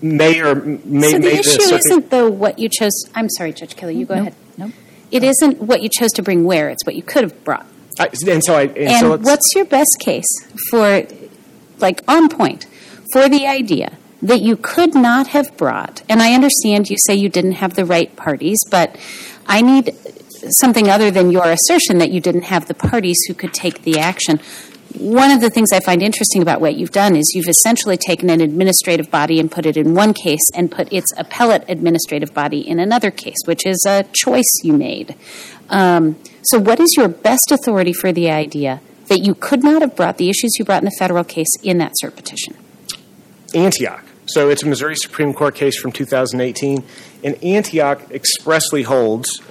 may 0.02 0.42
or 0.42 0.56
may. 0.56 1.12
So 1.12 1.18
the 1.18 1.20
may 1.20 1.40
issue 1.40 1.58
the 1.58 1.82
isn't 1.86 2.10
though 2.10 2.30
what 2.30 2.60
you 2.60 2.70
chose. 2.70 3.06
I'm 3.16 3.30
sorry, 3.30 3.54
Judge 3.54 3.76
Kelly. 3.76 3.96
You 3.96 4.06
go 4.06 4.16
Nope, 4.16 4.22
ahead. 4.22 4.36
No, 4.58 4.72
It 5.12 5.24
isn't 5.24 5.62
what 5.62 5.82
you 5.82 5.90
chose 5.90 6.12
to 6.14 6.22
bring 6.22 6.44
where. 6.44 6.70
It's 6.70 6.86
what 6.86 6.96
you 6.96 7.04
could 7.04 7.24
have 7.24 7.44
brought. 7.44 7.66
I, 8.00 8.10
and 8.28 8.44
so 8.44 8.56
I. 8.56 8.64
And, 8.64 8.78
And 8.78 9.00
so 9.00 9.18
what's 9.18 9.56
your 9.56 9.66
best 9.66 9.98
case 10.00 10.28
for, 10.70 11.04
like, 11.82 12.02
on 12.08 12.30
point 12.30 12.66
for 13.12 13.28
the 13.30 13.48
idea 13.48 13.98
that 14.22 14.42
you 14.42 14.58
could 14.58 14.94
not 14.94 15.28
have 15.28 15.56
brought? 15.58 16.04
And 16.10 16.22
I 16.22 16.34
understand 16.34 16.90
you 16.90 16.98
say 17.06 17.16
you 17.16 17.30
didn't 17.30 17.54
have 17.54 17.76
the 17.76 17.86
right 17.86 18.14
parties, 18.16 18.60
but 18.70 18.96
I 19.48 19.62
need 19.62 19.96
something 20.62 20.90
other 20.90 21.12
than 21.12 21.32
your 21.32 21.46
assertion 21.46 21.98
that 22.00 22.12
you 22.12 22.22
didn't 22.22 22.44
have 22.44 22.68
the 22.68 22.74
parties 22.74 23.18
who 23.28 23.34
could 23.34 23.54
take 23.54 23.84
the 23.84 24.00
action. 24.00 24.40
One 24.98 25.30
of 25.32 25.40
the 25.40 25.50
things 25.50 25.72
I 25.72 25.80
find 25.82 26.02
interesting 26.02 26.42
about 26.42 26.62
what 26.62 26.76
you've 26.76 26.92
done 26.92 27.16
is 27.16 27.32
you've 27.36 27.48
essentially 27.48 27.96
taken 27.96 28.30
an 28.30 28.42
administrative 28.42 29.12
body 29.12 29.40
and 29.40 29.52
put 29.52 29.66
it 29.66 29.78
in 29.78 29.94
one 29.94 30.14
case 30.14 30.42
and 30.56 30.72
put 30.72 30.92
its 30.92 31.08
appellate 31.16 31.64
administrative 31.68 32.34
body 32.34 32.68
in 32.68 32.80
another 32.80 33.12
case, 33.12 33.38
which 33.46 33.66
is 33.66 33.86
a 33.88 34.04
choice 34.14 34.52
you 34.64 34.74
made. 34.74 35.16
Um, 35.70 36.18
so, 36.42 36.58
what 36.58 36.80
is 36.80 36.96
your 36.98 37.08
best 37.08 37.52
authority 37.52 37.94
for 37.94 38.12
the 38.12 38.32
idea 38.32 38.82
that 39.10 39.20
you 39.26 39.36
could 39.36 39.64
not 39.64 39.82
have 39.82 39.96
brought 39.96 40.18
the 40.18 40.30
issues 40.30 40.52
you 40.58 40.66
brought 40.66 40.82
in 40.82 40.86
the 40.86 40.96
federal 40.98 41.24
case 41.24 41.50
in 41.62 41.78
that 41.80 41.94
cert 42.02 42.16
petition? 42.16 42.56
Antioch. 43.54 44.04
So 44.26 44.50
it's 44.50 44.64
a 44.64 44.68
Missouri 44.68 44.96
Supreme 44.96 45.34
Court 45.34 45.56
case 45.56 45.80
from 45.80 45.92
2018, 45.92 46.84
and 47.24 47.44
Antioch 47.44 48.12
expressly 48.12 48.84
holds 48.84 49.42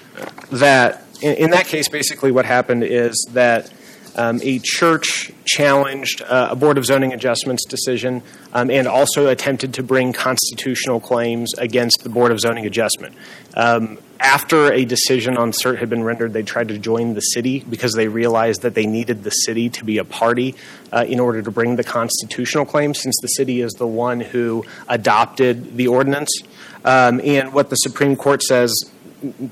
that 0.53 1.05
in, 1.21 1.35
in 1.35 1.51
that 1.51 1.67
case, 1.67 1.89
basically 1.89 2.31
what 2.31 2.45
happened 2.45 2.85
is 2.85 3.27
that 3.33 3.73
a 4.19 4.59
church 4.63 5.33
challenged 5.45 6.23
uh, 6.23 6.49
a 6.51 6.57
Board 6.57 6.77
of 6.77 6.85
Zoning 6.85 7.13
Adjustments 7.13 7.65
decision 7.65 8.23
um, 8.53 8.71
and 8.71 8.89
also 8.89 9.29
attempted 9.29 9.75
to 9.75 9.83
bring 9.83 10.13
constitutional 10.13 11.01
claims 11.01 11.55
against 11.57 12.03
the 12.03 12.09
Board 12.09 12.33
of 12.33 12.41
Zoning 12.41 12.67
Adjustment. 12.67 13.15
Um, 13.55 13.99
after 14.21 14.73
a 14.73 14.85
decision 14.85 15.37
on 15.37 15.53
cert 15.53 15.79
had 15.79 15.89
been 15.89 16.03
rendered, 16.03 16.33
they 16.33 16.43
tried 16.43 16.69
to 16.69 16.79
join 16.79 17.15
the 17.15 17.21
city 17.21 17.65
because 17.71 17.95
they 17.95 18.09
realized 18.09 18.63
that 18.63 18.75
they 18.75 18.87
needed 18.87 19.23
the 19.23 19.31
city 19.31 19.69
to 19.71 19.85
be 19.85 19.99
a 19.99 20.05
party 20.05 20.57
uh, 20.93 21.05
in 21.07 21.21
order 21.21 21.41
to 21.41 21.51
bring 21.51 21.77
the 21.77 21.85
constitutional 21.85 22.65
claim, 22.65 22.95
since 22.95 23.17
the 23.23 23.29
city 23.29 23.61
is 23.61 23.75
the 23.75 23.87
one 23.87 24.21
who 24.21 24.65
adopted 24.89 25.77
the 25.77 25.87
ordinance. 25.87 26.31
Um, 26.85 27.21
and 27.23 27.53
what 27.53 27.71
the 27.71 27.77
Supreme 27.77 28.17
Court 28.17 28.43
says, 28.43 28.75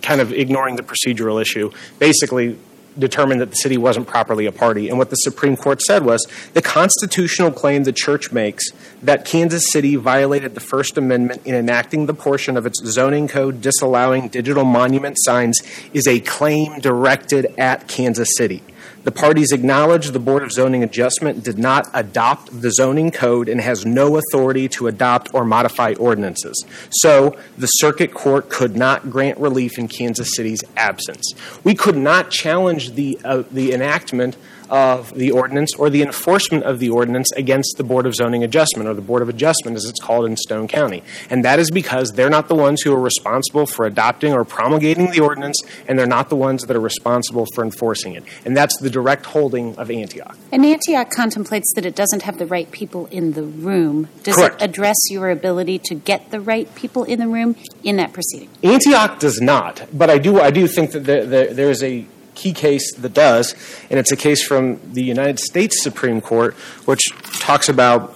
kind 0.03 0.21
of 0.21 0.33
ignoring 0.33 0.77
the 0.77 0.83
procedural 0.83 1.41
issue, 1.41 1.71
basically 1.99 2.59
determined 2.99 3.41
that 3.41 3.51
the 3.51 3.57
city 3.57 3.77
wasn't 3.77 4.07
properly 4.07 4.47
a 4.47 4.53
party. 4.53 4.89
And 4.89 4.99
what 4.99 5.11
the 5.11 5.17
Supreme 5.17 5.57
Court 5.57 5.83
said 5.83 6.05
was 6.05 6.27
the 6.55 6.63
constitutional 6.63 7.51
claim 7.51 7.85
the 7.85 7.93
church 7.93 8.33
makes 8.33 8.65
that 9.03 9.25
Kansas 9.25 9.71
City 9.71 9.97
violated 9.97 10.55
the 10.55 10.61
First 10.61 10.97
Amendment 10.97 11.43
in 11.45 11.55
enacting 11.55 12.07
the 12.07 12.15
portion 12.15 12.57
of 12.57 12.67
its 12.67 12.83
zoning 12.85 13.29
code 13.29 13.61
disallowing 13.61 14.29
digital 14.29 14.65
monument 14.65 15.17
signs 15.21 15.61
is 15.93 16.07
a 16.07 16.21
claim 16.21 16.81
directed 16.81 17.55
at 17.59 17.89
Kansas 17.89 18.29
City. 18.37 18.63
The 19.07 19.13
parties 19.13 19.53
acknowledge 19.53 20.09
the 20.09 20.19
Board 20.19 20.43
of 20.43 20.51
Zoning 20.51 20.83
Adjustment 20.83 21.45
did 21.45 21.61
not 21.61 21.89
adopt 21.95 22.61
the 22.61 22.73
zoning 22.73 23.13
code 23.13 23.49
and 23.49 23.61
has 23.61 23.87
no 23.87 24.17
authority 24.17 24.69
to 24.71 24.89
adopt 24.89 25.33
or 25.33 25.45
modify 25.45 25.95
ordinances. 26.01 26.67
So 26.91 27.39
the 27.57 27.69
circuit 27.69 28.13
court 28.13 28.51
could 28.51 28.75
not 28.75 29.09
grant 29.09 29.39
relief 29.39 29.79
in 29.79 29.87
Kansas 29.87 30.35
City's 30.35 30.59
absence. 30.77 31.35
We 31.63 31.77
could 31.77 31.97
not 31.97 32.33
challenge 32.33 32.95
the, 32.95 33.21
uh, 33.25 33.45
the 33.49 33.73
enactment 33.73 34.37
of 34.71 35.15
the 35.15 35.31
ordinance 35.31 35.75
or 35.77 35.91
the 35.91 36.03
enforcement 36.03 36.65
of 36.65 36.79
the 36.79 36.91
ordinance 36.91 37.31
against 37.33 37.77
the 37.77 37.85
Board 37.85 38.07
of 38.07 38.15
Zoning 38.15 38.43
Adjustment 38.43 38.89
or 38.89 38.95
the 38.95 39.01
Board 39.01 39.23
of 39.23 39.29
Adjustment 39.29 39.77
as 39.77 39.85
it's 39.85 40.01
called 40.01 40.27
in 40.27 40.37
Stone 40.37 40.69
County. 40.69 41.03
And 41.31 41.45
that 41.45 41.59
is 41.59 41.71
because 41.71 42.13
they're 42.13 42.31
not 42.31 42.49
the 42.49 42.55
ones 42.55 42.83
who 42.83 42.93
are 42.93 43.01
responsible 43.01 43.67
for 43.67 43.87
adopting 43.87 44.33
or 44.33 44.45
promulgating 44.45 45.11
the 45.11 45.21
ordinance 45.21 45.61
and 45.89 45.99
they're 45.99 46.07
not 46.07 46.29
the 46.29 46.37
ones 46.37 46.65
that 46.65 46.77
are 46.77 46.81
responsible 46.81 47.47
for 47.55 47.65
enforcing 47.65 48.15
it. 48.15 48.25
And 48.45 48.57
that's 48.57 48.77
the 48.79 48.91
direct 48.91 49.27
holding 49.27 49.77
of 49.77 49.91
Antioch. 49.91 50.37
And 50.53 50.65
Antioch 50.65 51.11
contemplates 51.11 51.73
that 51.75 51.87
it 51.87 51.95
doesn't 51.95 52.23
have 52.23 52.39
the 52.39 52.47
right 52.47 52.71
people 52.71 53.07
in 53.07 53.33
the 53.33 53.43
room. 53.43 54.09
Does 54.23 54.37
Correct. 54.37 54.63
it 54.63 54.65
address 54.65 54.97
your 55.11 55.31
ability 55.31 55.79
to 55.85 55.95
get 55.95 56.31
the 56.31 56.41
right 56.41 56.73
people 56.75 57.05
in 57.05 57.19
the 57.19 57.29
room 57.29 57.57
in 57.83 57.97
that 57.97 58.13
proceeding? 58.13 58.49
Antioch 58.63 59.19
does 59.19 59.41
not, 59.41 59.87
but 59.93 60.11
I 60.11 60.19
do 60.19 60.41
I 60.41 60.51
do 60.51 60.67
think 60.67 60.93
that 60.93 61.05
there, 61.05 61.27
there, 61.27 61.55
there 61.55 61.71
is 61.71 61.83
a 61.83 62.07
key 62.37 62.53
case 62.53 62.95
that 62.95 63.15
does, 63.15 63.55
and 63.91 63.99
it's 63.99 64.13
a 64.13 64.17
case 64.17 64.47
from 64.47 64.81
the 64.93 65.03
United 65.03 65.41
States 65.41 65.83
Supreme 65.83 66.21
Court, 66.21 66.55
which 66.85 67.01
talks 67.41 67.69
about. 67.69 68.15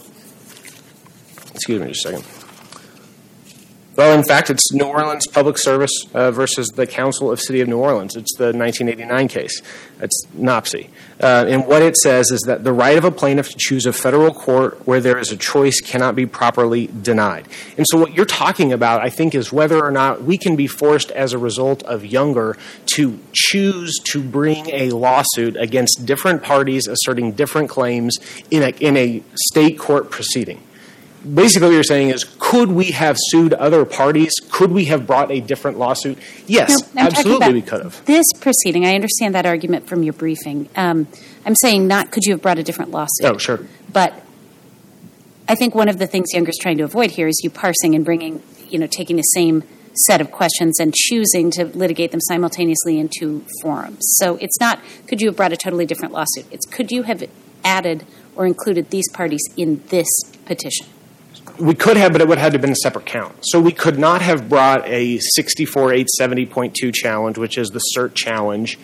Excuse 1.53 1.81
me, 1.81 1.89
just 1.89 2.07
a 2.07 2.11
second. 2.11 2.40
Well, 3.97 4.17
in 4.17 4.25
fact, 4.25 4.51
it's 4.51 4.73
New 4.73 4.85
Orleans 4.85 5.27
Public 5.27 5.59
Service 5.59 5.91
uh, 6.15 6.31
versus 6.31 6.69
the 6.69 6.87
Council 6.87 7.33
of 7.33 7.41
City 7.41 7.61
of 7.61 7.67
New 7.67 7.79
Orleans. 7.79 8.15
It's 8.15 8.33
the 8.37 8.53
1989 8.53 9.27
case. 9.27 9.61
It's 10.01 10.27
NOPSI. 10.37 10.89
Uh, 11.21 11.47
and 11.49 11.67
what 11.67 11.83
it 11.83 11.97
says 11.97 12.31
is 12.31 12.43
that 12.43 12.63
the 12.63 12.73
right 12.73 12.97
of 12.97 13.05
a 13.05 13.11
plaintiff 13.11 13.49
to 13.51 13.57
choose 13.59 13.87
a 13.87 13.93
federal 13.93 14.33
court 14.33 14.87
where 14.87 15.01
there 15.01 15.19
is 15.19 15.33
a 15.33 15.37
choice 15.37 15.81
cannot 15.81 16.15
be 16.15 16.25
properly 16.25 16.87
denied. 16.87 17.49
And 17.77 17.85
so, 17.91 17.99
what 17.99 18.15
you're 18.15 18.27
talking 18.27 18.73
about, 18.73 19.03
I 19.03 19.11
think, 19.11 19.35
is 19.35 19.53
whether 19.53 19.85
or 19.85 19.91
not 19.91 20.23
we 20.23 20.39
can 20.39 20.55
be 20.55 20.69
forced 20.69 21.11
as 21.11 21.33
a 21.33 21.39
result 21.39 21.83
of 21.83 22.07
Younger 22.07 22.57
to 22.95 23.19
choose 23.33 23.99
to 24.05 24.23
bring 24.23 24.71
a 24.71 24.91
lawsuit 24.91 25.57
against 25.57 26.07
different 26.07 26.45
parties 26.45 26.87
asserting 26.87 27.33
different 27.33 27.69
claims 27.69 28.17
in 28.53 28.63
a, 28.63 28.69
in 28.69 28.97
a 28.97 29.23
state 29.35 29.81
court 29.81 30.11
proceeding 30.11 30.63
basically 31.35 31.69
what 31.69 31.75
you're 31.75 31.83
saying 31.85 32.09
is 32.09 32.25
could 32.39 32.71
we 32.71 32.87
have 32.93 33.17
sued 33.19 33.53
other 33.55 33.85
parties 33.85 34.33
could 34.51 34.73
we 34.73 34.87
have 34.87 35.07
brought 35.07 35.31
a 35.31 35.41
different 35.41 35.79
lawsuit 35.79 36.19
yes 36.47 36.95
No, 36.95 37.03
absolutely 37.03 37.53
we 37.53 37.63
could 37.63 37.83
have 37.83 38.05
This 38.07 38.25
proceeding, 38.41 38.87
I 38.87 38.95
understand 38.95 39.35
that 39.35 39.47
argument 39.47 39.87
from 39.87 40.03
your 40.03 40.15
briefing. 40.15 40.69
Um, 40.77 41.09
I'm 41.45 41.55
saying 41.57 41.87
not 41.87 42.11
could 42.11 42.25
you 42.25 42.33
have 42.33 42.43
brought 42.43 42.59
a 42.59 42.63
different 42.63 42.91
lawsuit. 42.91 43.25
oh 43.27 43.39
sure 43.39 43.61
But 43.93 44.25
I 45.49 45.55
think 45.55 45.75
one 45.75 45.89
of 45.89 45.99
the 45.99 46.07
things 46.07 46.29
Younger's 46.33 46.59
trying 46.59 46.79
to 46.79 46.85
avoid 46.85 47.11
here 47.11 47.27
is 47.27 47.41
you 47.43 47.51
parsing 47.51 47.95
and 47.97 48.05
bringing, 48.05 48.41
you 48.69 48.79
know, 48.79 48.87
taking 48.87 49.17
the 49.17 49.23
same 49.23 49.65
set 50.07 50.21
of 50.21 50.31
questions 50.31 50.79
and 50.79 50.95
choosing 50.95 51.51
to 51.51 51.65
litigate 51.65 52.13
them 52.13 52.21
simultaneously 52.21 53.01
in 53.01 53.11
two 53.19 53.45
forums. 53.61 53.99
So 54.19 54.37
it's 54.37 54.59
not 54.61 54.81
could 55.09 55.21
you 55.21 55.29
have 55.29 55.37
brought 55.37 55.53
a 55.53 55.57
totally 55.57 55.87
different 55.87 56.15
lawsuit. 56.15 56.47
It's 56.51 56.65
could 56.67 56.91
you 56.93 57.03
have 57.03 57.25
added 57.65 58.07
or 58.37 58.47
included 58.47 58.91
these 58.91 59.11
parties 59.13 59.43
in 59.57 59.83
this 59.89 60.07
petition. 60.47 60.87
We 61.59 61.75
could 61.75 61.97
have 61.97 62.13
but 62.13 62.21
it 62.21 62.29
would 62.29 62.39
have 62.39 62.47
had 62.47 62.53
to 62.53 62.57
have 62.57 62.63
been 62.63 62.73
a 62.73 62.77
separate 62.77 63.07
count 63.07 63.35
so 63.43 63.61
we 63.61 63.73
could 63.73 63.99
not 63.99 64.23
have 64.23 64.49
brought 64.49 64.87
a 64.87 65.19
64870.2 65.39 66.95
challenge 66.95 67.39
which 67.39 67.59
is 67.59 67.69
the 67.71 67.81
cert 67.97 68.15
challenge 68.15 68.79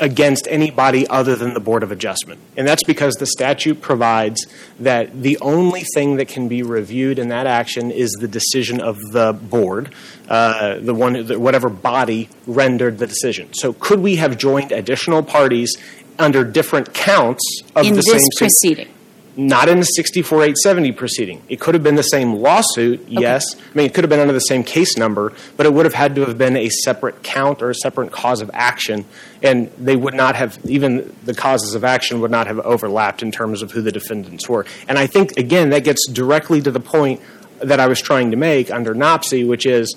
against 0.00 0.46
anybody 0.50 1.06
other 1.08 1.36
than 1.36 1.54
the 1.54 1.60
Board 1.60 1.82
of 1.82 1.92
Adjustment. 1.92 2.40
And 2.56 2.66
that's 2.66 2.84
because 2.84 3.14
the 3.14 3.26
statute 3.26 3.80
provides 3.80 4.46
that 4.80 5.22
the 5.22 5.38
only 5.38 5.84
thing 5.94 6.16
that 6.16 6.28
can 6.28 6.48
be 6.48 6.62
reviewed 6.62 7.18
in 7.18 7.28
that 7.28 7.46
action 7.46 7.90
is 7.90 8.10
the 8.20 8.28
decision 8.28 8.80
of 8.80 8.98
the 9.12 9.32
board, 9.32 9.94
uh, 10.28 10.78
the 10.80 10.94
one, 10.94 11.26
the, 11.26 11.38
whatever 11.38 11.68
body 11.68 12.28
rendered 12.46 12.98
the 12.98 13.06
decision. 13.06 13.52
So 13.54 13.72
could 13.72 14.00
we 14.00 14.16
have 14.16 14.36
joined 14.38 14.72
additional 14.72 15.22
parties 15.22 15.76
under 16.18 16.44
different 16.44 16.94
counts 16.94 17.42
of 17.74 17.86
in 17.86 17.94
the 17.94 18.02
this 18.02 18.06
same 18.06 18.20
proceeding. 18.38 18.93
Not 19.36 19.68
in 19.68 19.80
the 19.80 19.84
64870 19.84 20.92
proceeding. 20.92 21.42
It 21.48 21.58
could 21.58 21.74
have 21.74 21.82
been 21.82 21.96
the 21.96 22.02
same 22.02 22.34
lawsuit, 22.34 23.08
yes. 23.08 23.44
I 23.56 23.74
mean, 23.74 23.86
it 23.86 23.92
could 23.92 24.04
have 24.04 24.08
been 24.08 24.20
under 24.20 24.32
the 24.32 24.38
same 24.38 24.62
case 24.62 24.96
number, 24.96 25.32
but 25.56 25.66
it 25.66 25.72
would 25.72 25.86
have 25.86 25.94
had 25.94 26.14
to 26.14 26.20
have 26.24 26.38
been 26.38 26.56
a 26.56 26.68
separate 26.68 27.24
count 27.24 27.60
or 27.60 27.70
a 27.70 27.74
separate 27.74 28.12
cause 28.12 28.40
of 28.42 28.50
action, 28.54 29.04
and 29.42 29.72
they 29.78 29.96
would 29.96 30.14
not 30.14 30.36
have, 30.36 30.58
even 30.64 31.12
the 31.24 31.34
causes 31.34 31.74
of 31.74 31.82
action 31.82 32.20
would 32.20 32.30
not 32.30 32.46
have 32.46 32.60
overlapped 32.60 33.22
in 33.22 33.32
terms 33.32 33.60
of 33.60 33.72
who 33.72 33.82
the 33.82 33.90
defendants 33.90 34.48
were. 34.48 34.66
And 34.86 34.98
I 34.98 35.08
think, 35.08 35.36
again, 35.36 35.70
that 35.70 35.82
gets 35.82 36.06
directly 36.08 36.62
to 36.62 36.70
the 36.70 36.80
point 36.80 37.20
that 37.58 37.80
I 37.80 37.88
was 37.88 38.00
trying 38.00 38.30
to 38.30 38.36
make 38.36 38.70
under 38.70 38.94
NOPSI, 38.94 39.48
which 39.48 39.66
is 39.66 39.94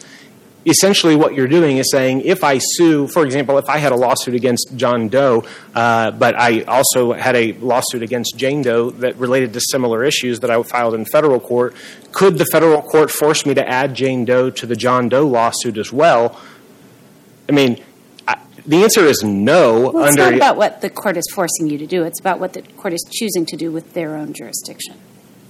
essentially 0.68 1.16
what 1.16 1.34
you're 1.34 1.48
doing 1.48 1.78
is 1.78 1.90
saying 1.90 2.22
if 2.22 2.44
I 2.44 2.60
sue, 2.60 3.08
for 3.08 3.26
example, 3.26 3.58
if 3.58 3.70
I 3.70 3.78
had 3.78 3.94
a 3.94 3.96
lawsuit 3.96 4.36
against 4.36 4.76
John 4.76 5.08
Doe, 5.08 5.46
uh, 5.74 6.12
but 6.12 6.36
I 6.38 6.62
also 6.64 7.14
had 7.14 7.36
a 7.36 7.54
lawsuit 7.54 8.04
against 8.04 8.36
Jane 8.38 8.62
Doe 8.62 8.90
that 8.92 9.16
related 9.16 9.54
to 9.54 9.62
similar 9.72 10.04
issues 10.04 10.42
that 10.42 10.52
I 10.52 10.62
filed 10.64 10.94
in 10.94 11.06
federal 11.06 11.40
court, 11.40 11.74
could 12.12 12.38
the 12.38 12.46
federal 12.46 12.82
court 12.82 13.10
force 13.10 13.46
me 13.46 13.54
to 13.54 13.68
add 13.68 13.96
Jane 13.96 14.26
Doe 14.26 14.50
to 14.52 14.66
the 14.66 14.76
John 14.76 15.08
Doe 15.10 15.26
lawsuit 15.26 15.78
as 15.78 15.92
well? 15.94 16.40
I 17.48 17.54
mean, 17.54 17.82
I, 18.28 18.36
the 18.66 18.84
answer 18.84 19.06
is 19.06 19.24
no. 19.24 19.90
Well, 19.92 20.04
it's 20.04 20.18
under 20.18 20.32
not 20.32 20.34
about 20.36 20.58
what 20.58 20.82
the 20.82 20.90
court 20.90 21.16
is 21.16 21.26
forcing 21.34 21.70
you 21.70 21.78
to 21.78 21.88
do. 21.88 22.04
It's 22.04 22.20
about 22.20 22.40
what 22.40 22.52
the 22.54 22.62
court 22.62 22.94
is 22.94 23.06
choosing 23.10 23.46
to 23.46 23.56
do 23.56 23.72
with 23.72 23.94
their 23.94 24.16
own 24.18 24.34
jurisdiction. 24.34 24.96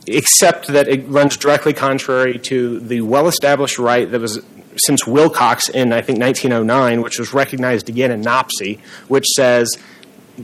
except 0.05 0.67
that 0.67 0.87
it 0.87 1.07
runs 1.09 1.35
directly 1.37 1.73
contrary 1.73 2.37
to 2.39 2.79
the 2.79 3.01
well-established 3.01 3.77
right 3.79 4.09
that 4.11 4.21
was 4.21 4.41
since 4.85 5.03
Willcox 5.03 5.69
in 5.69 5.93
I 5.93 6.01
think 6.01 6.19
1909, 6.19 7.01
which 7.01 7.19
was 7.19 7.33
recognized 7.33 7.89
again 7.89 8.11
in 8.11 8.21
NOPSI, 8.21 8.79
which 9.07 9.25
says, 9.25 9.77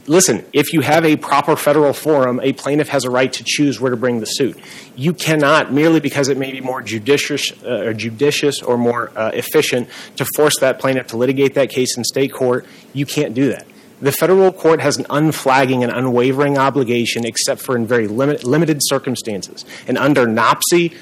listen, 0.08 0.46
if 0.54 0.74
you 0.74 0.82
have 0.82 1.06
a 1.06 1.16
proper 1.16 1.56
federal 1.56 1.94
forum, 1.94 2.40
a 2.42 2.54
plaintiff 2.54 2.90
has 2.90 3.06
a 3.06 3.12
right 3.12 3.32
to 3.34 3.44
choose 3.46 3.80
where 3.80 3.92
to 3.92 3.98
bring 3.98 4.20
the 4.20 4.26
suit. 4.26 4.60
You 4.96 5.14
cannot 5.14 5.72
merely 5.72 6.00
because 6.00 6.30
it 6.30 6.38
may 6.38 6.52
be 6.52 6.62
more 6.62 6.82
judicious, 6.82 7.52
uh, 7.64 7.86
or 7.86 7.94
judicious 7.94 8.62
or 8.62 8.78
more 8.78 9.12
uh, 9.16 9.32
efficient 9.34 9.90
to 10.18 10.26
force 10.36 10.60
that 10.60 10.80
plaintiff 10.80 11.08
to 11.08 11.18
litigate 11.18 11.54
that 11.56 11.70
case 11.70 11.98
in 11.98 12.04
state 12.04 12.34
court. 12.34 12.66
You 12.94 13.06
can't 13.06 13.34
do 13.34 13.50
that. 13.50 13.68
The 14.02 14.12
federal 14.12 14.52
court 14.52 14.82
has 14.82 14.98
an 14.98 15.06
unflagging 15.10 15.84
and 15.84 15.92
unwavering 15.92 16.58
obligation, 16.58 17.26
except 17.26 17.62
for 17.62 17.76
in 17.78 17.88
very 17.88 18.08
limit, 18.08 18.44
limited 18.44 18.80
circumstances. 18.82 19.64
And 19.88 19.98
under 19.98 20.26
NOPSI, 20.26 20.94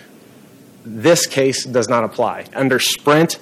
this 0.83 1.27
case 1.27 1.65
does 1.65 1.87
not 1.87 2.03
apply. 2.03 2.45
Under 2.53 2.79
Sprint, 2.79 3.39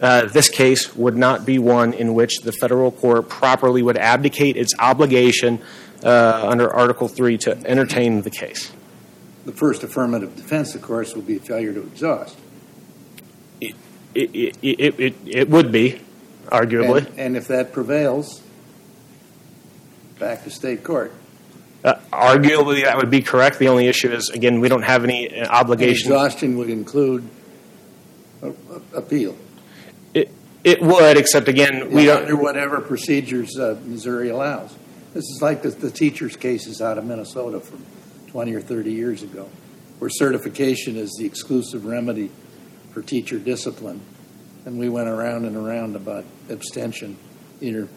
uh, 0.00 0.26
this 0.26 0.48
case 0.48 0.94
would 0.96 1.16
not 1.16 1.44
be 1.44 1.58
one 1.58 1.92
in 1.92 2.14
which 2.14 2.40
the 2.42 2.52
federal 2.52 2.90
court 2.90 3.28
properly 3.28 3.82
would 3.82 3.98
abdicate 3.98 4.56
its 4.56 4.74
obligation 4.78 5.60
uh, 6.02 6.46
under 6.48 6.72
Article 6.72 7.08
3 7.08 7.38
to 7.38 7.56
entertain 7.66 8.22
the 8.22 8.30
case. 8.30 8.72
The 9.44 9.52
first 9.52 9.82
affirmative 9.82 10.36
defense, 10.36 10.74
of 10.74 10.82
course, 10.82 11.14
would 11.14 11.26
be 11.26 11.36
a 11.36 11.40
failure 11.40 11.72
to 11.72 11.82
exhaust. 11.82 12.36
It, 13.60 13.74
it, 14.14 14.56
it, 14.62 15.00
it, 15.00 15.14
it 15.26 15.50
would 15.50 15.70
be, 15.70 16.00
arguably. 16.46 17.06
And, 17.06 17.18
and 17.18 17.36
if 17.36 17.48
that 17.48 17.72
prevails, 17.72 18.42
back 20.18 20.44
to 20.44 20.50
state 20.50 20.82
court. 20.82 21.12
Uh, 21.82 21.94
arguably, 22.12 22.84
that 22.84 22.96
would 22.98 23.10
be 23.10 23.22
correct. 23.22 23.58
The 23.58 23.68
only 23.68 23.86
issue 23.86 24.10
is, 24.12 24.28
again, 24.30 24.60
we 24.60 24.68
don't 24.68 24.82
have 24.82 25.02
any 25.04 25.28
uh, 25.30 25.40
And 25.42 25.48
obligation. 25.48 26.12
exhaustion 26.12 26.56
would 26.58 26.68
include 26.68 27.26
a, 28.42 28.48
a- 28.50 28.98
appeal. 28.98 29.36
It, 30.12 30.30
it 30.62 30.82
would, 30.82 31.16
except 31.16 31.48
again, 31.48 31.90
we 31.90 32.04
don't. 32.06 32.38
whatever 32.42 32.80
procedures 32.80 33.58
uh, 33.58 33.78
Missouri 33.86 34.28
allows. 34.28 34.76
This 35.14 35.24
is 35.24 35.38
like 35.40 35.62
the, 35.62 35.70
the 35.70 35.90
teachers' 35.90 36.36
cases 36.36 36.80
out 36.82 36.98
of 36.98 37.04
Minnesota 37.04 37.60
from 37.60 37.84
20 38.28 38.54
or 38.54 38.60
30 38.60 38.92
years 38.92 39.22
ago, 39.22 39.48
where 39.98 40.10
certification 40.10 40.96
is 40.96 41.16
the 41.18 41.24
exclusive 41.24 41.86
remedy 41.86 42.30
for 42.92 43.00
teacher 43.02 43.38
discipline. 43.38 44.00
And 44.66 44.78
we 44.78 44.88
went 44.90 45.08
around 45.08 45.46
and 45.46 45.56
around 45.56 45.96
about 45.96 46.24
abstention 46.50 47.16
inter, 47.62 47.88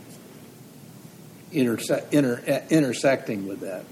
interse, 1.53 2.11
inter, 2.11 2.63
intersecting 2.69 3.47
with 3.47 3.61
that. 3.61 3.85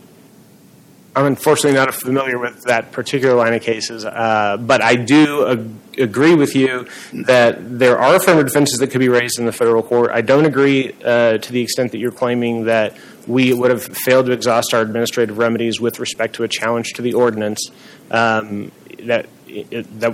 I'm 1.14 1.26
unfortunately 1.26 1.78
not 1.78 1.94
familiar 1.94 2.40
with 2.40 2.64
that 2.64 2.94
particular 2.94 3.36
line 3.36 3.54
of 3.54 3.62
cases, 3.62 4.06
uh, 4.06 4.56
but 4.58 4.82
I 4.82 4.96
do 4.96 5.46
ag- 5.46 6.00
agree 6.00 6.36
with 6.36 6.56
you 6.56 6.88
that 7.26 7.80
there 7.80 7.98
are 8.00 8.16
affirmative 8.16 8.48
defenses 8.48 8.80
that 8.80 8.92
could 8.92 9.00
be 9.00 9.10
raised 9.10 9.38
in 9.38 9.46
the 9.46 9.52
federal 9.52 9.84
court. 9.84 10.12
I 10.12 10.22
don't 10.22 10.46
agree 10.46 10.96
uh, 11.04 11.38
to 11.38 11.52
the 11.52 11.62
extent 11.62 11.92
that 11.92 11.98
you're 11.98 12.12
claiming 12.12 12.64
that 12.66 12.96
we 13.28 13.52
would 13.52 13.72
have 13.72 13.84
failed 13.84 14.28
to 14.28 14.32
exhaust 14.32 14.74
our 14.74 14.82
administrative 14.82 15.38
remedies 15.38 15.82
with 15.82 16.00
respect 16.00 16.36
to 16.36 16.44
a 16.44 16.48
challenge 16.48 16.94
to 16.94 17.02
the 17.02 17.14
ordinance. 17.14 17.70
Um, 18.10 18.72
that 19.04 19.28
it, 19.48 20.00
that 20.00 20.14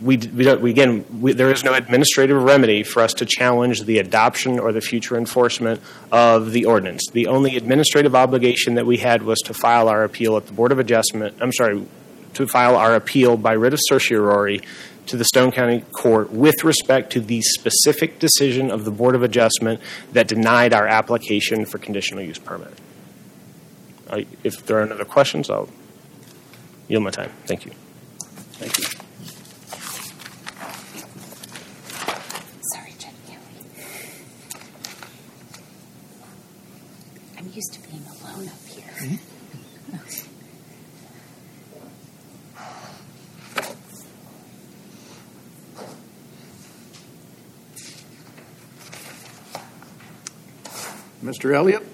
we, 0.00 0.16
we, 0.16 0.54
we 0.56 0.70
again 0.70 1.04
we, 1.20 1.32
there 1.32 1.50
is 1.50 1.64
no 1.64 1.74
administrative 1.74 2.42
remedy 2.42 2.82
for 2.82 3.02
us 3.02 3.12
to 3.14 3.26
challenge 3.26 3.82
the 3.82 3.98
adoption 3.98 4.58
or 4.58 4.72
the 4.72 4.80
future 4.80 5.16
enforcement 5.16 5.80
of 6.10 6.52
the 6.52 6.64
ordinance. 6.64 7.08
The 7.12 7.26
only 7.26 7.56
administrative 7.56 8.14
obligation 8.14 8.74
that 8.74 8.86
we 8.86 8.98
had 8.98 9.22
was 9.22 9.40
to 9.40 9.54
file 9.54 9.88
our 9.88 10.04
appeal 10.04 10.36
at 10.36 10.46
the 10.46 10.52
Board 10.52 10.72
of 10.72 10.78
Adjustment. 10.78 11.36
I'm 11.40 11.52
sorry, 11.52 11.86
to 12.34 12.46
file 12.46 12.76
our 12.76 12.94
appeal 12.94 13.36
by 13.36 13.54
writ 13.54 13.74
of 13.74 13.80
certiorari 13.82 14.60
to 15.06 15.16
the 15.18 15.24
Stone 15.24 15.52
County 15.52 15.84
Court 15.92 16.30
with 16.32 16.64
respect 16.64 17.12
to 17.12 17.20
the 17.20 17.42
specific 17.42 18.18
decision 18.18 18.70
of 18.70 18.84
the 18.84 18.90
Board 18.90 19.14
of 19.14 19.22
Adjustment 19.22 19.80
that 20.12 20.28
denied 20.28 20.72
our 20.72 20.86
application 20.86 21.66
for 21.66 21.78
conditional 21.78 22.22
use 22.22 22.38
permit. 22.38 22.72
I- 24.10 24.26
if 24.42 24.64
there 24.66 24.80
are 24.80 24.86
no 24.86 24.94
other 24.94 25.04
questions, 25.04 25.50
I'll 25.50 25.68
yield 26.88 27.02
my 27.02 27.10
time. 27.10 27.30
Thank 27.46 27.66
you. 27.66 27.72
Thank 28.54 28.78
you. 28.78 28.84
Sorry, 32.72 32.94
Jenny. 32.98 33.38
I'm 37.38 37.43
used 37.54 37.72
to 37.74 37.80
being 37.88 38.04
alone 38.20 38.48
up 38.48 38.66
here. 38.66 39.18
Mr. 51.22 51.54
Elliott? 51.54 51.86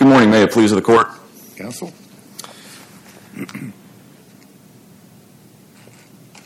Good 0.00 0.08
morning. 0.30 0.46
May 0.46 0.48
it 0.48 0.52
please 0.52 0.70
the 0.70 0.82
court. 0.82 1.08
Counsel? 1.56 1.92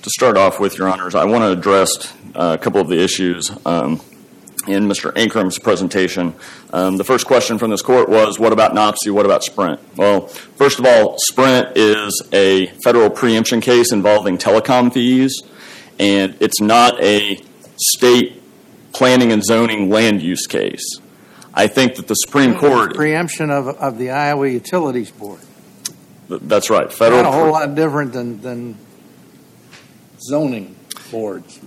To 0.02 0.10
start 0.10 0.36
off 0.36 0.60
with, 0.60 0.76
Your 0.76 0.90
Honors, 0.90 1.14
I 1.14 1.24
want 1.24 1.44
to 1.44 1.58
address 1.58 2.12
uh, 2.34 2.58
a 2.60 2.62
couple 2.62 2.78
of 2.78 2.88
the 2.88 3.02
issues 3.02 3.50
um, 3.64 4.02
in 4.68 4.86
Mr. 4.86 5.10
Ankrum's 5.14 5.58
presentation. 5.58 6.34
Um, 6.74 6.98
the 6.98 7.04
first 7.04 7.26
question 7.26 7.56
from 7.56 7.70
this 7.70 7.80
court 7.80 8.10
was, 8.10 8.38
what 8.38 8.52
about 8.52 8.72
NOPSI? 8.72 9.10
What 9.10 9.24
about 9.24 9.42
Sprint? 9.44 9.80
Well, 9.96 10.26
first 10.26 10.78
of 10.78 10.84
all, 10.84 11.16
Sprint 11.16 11.74
is 11.74 12.22
a 12.34 12.66
federal 12.84 13.08
preemption 13.08 13.62
case 13.62 13.92
involving 13.92 14.36
telecom 14.36 14.92
fees, 14.92 15.42
and 15.98 16.36
it's 16.38 16.60
not 16.60 17.02
a 17.02 17.42
state 17.78 18.42
planning 18.92 19.32
and 19.32 19.42
zoning 19.42 19.88
land 19.88 20.20
use 20.20 20.46
case. 20.46 21.00
I 21.54 21.68
think 21.68 21.96
that 21.96 22.08
the 22.08 22.14
Supreme 22.14 22.56
Court, 22.56 22.94
Preemption 22.94 23.50
of, 23.50 23.68
of 23.68 23.96
the 23.96 24.10
Iowa 24.10 24.48
Utilities 24.48 25.10
Board. 25.10 25.40
that's 26.28 26.68
right, 26.68 26.92
federal. 26.92 27.22
Not 27.22 27.28
a 27.28 27.32
whole 27.32 27.52
lot 27.52 27.74
different 27.74 28.12
than, 28.12 28.40
than 28.40 28.76
zoning 30.20 30.74
boards. 31.10 31.60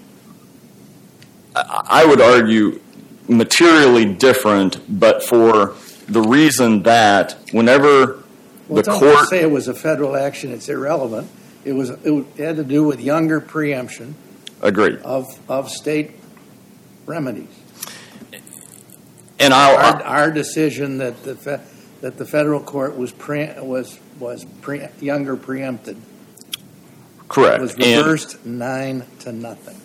I 1.56 2.06
would 2.06 2.22
argue 2.22 2.82
materially 3.28 4.06
different, 4.14 5.00
but 5.00 5.24
for 5.24 5.76
the 6.08 6.22
reason 6.22 6.84
that 6.84 7.38
whenever 7.52 8.24
Well, 8.68 8.84
the 8.84 8.92
court, 8.92 9.30
say 9.30 9.42
it 9.42 9.52
was 9.52 9.68
a 9.68 9.74
federal 9.74 10.16
action, 10.16 10.52
it's 10.52 10.70
irrelevant. 10.70 11.30
It 11.66 11.74
was, 11.74 11.90
it 11.90 12.26
had 12.38 12.58
to 12.58 12.64
do 12.64 12.84
with 12.84 13.00
Younger 13.00 13.42
preemption 13.42 14.16
agreed, 14.62 15.00
of, 15.00 15.26
of 15.50 15.70
state 15.70 16.12
remedies. 17.06 17.50
And 19.40 19.54
Our, 19.54 20.02
our 20.04 20.32
decision 20.32 20.98
that 20.98 21.24
the, 21.24 21.62
that 22.02 22.18
the 22.18 22.26
federal 22.26 22.60
court 22.60 22.98
was 22.98 23.12
pre, 23.12 23.52
was, 23.60 24.00
was 24.20 24.46
pre, 24.62 24.88
Younger 25.00 25.36
preempted 25.36 25.98
correct, 27.28 27.62
was 27.62 27.74
and, 27.74 27.82
reversed 28.06 28.46
nine 28.46 29.04
to 29.20 29.32
nothing. 29.32 29.80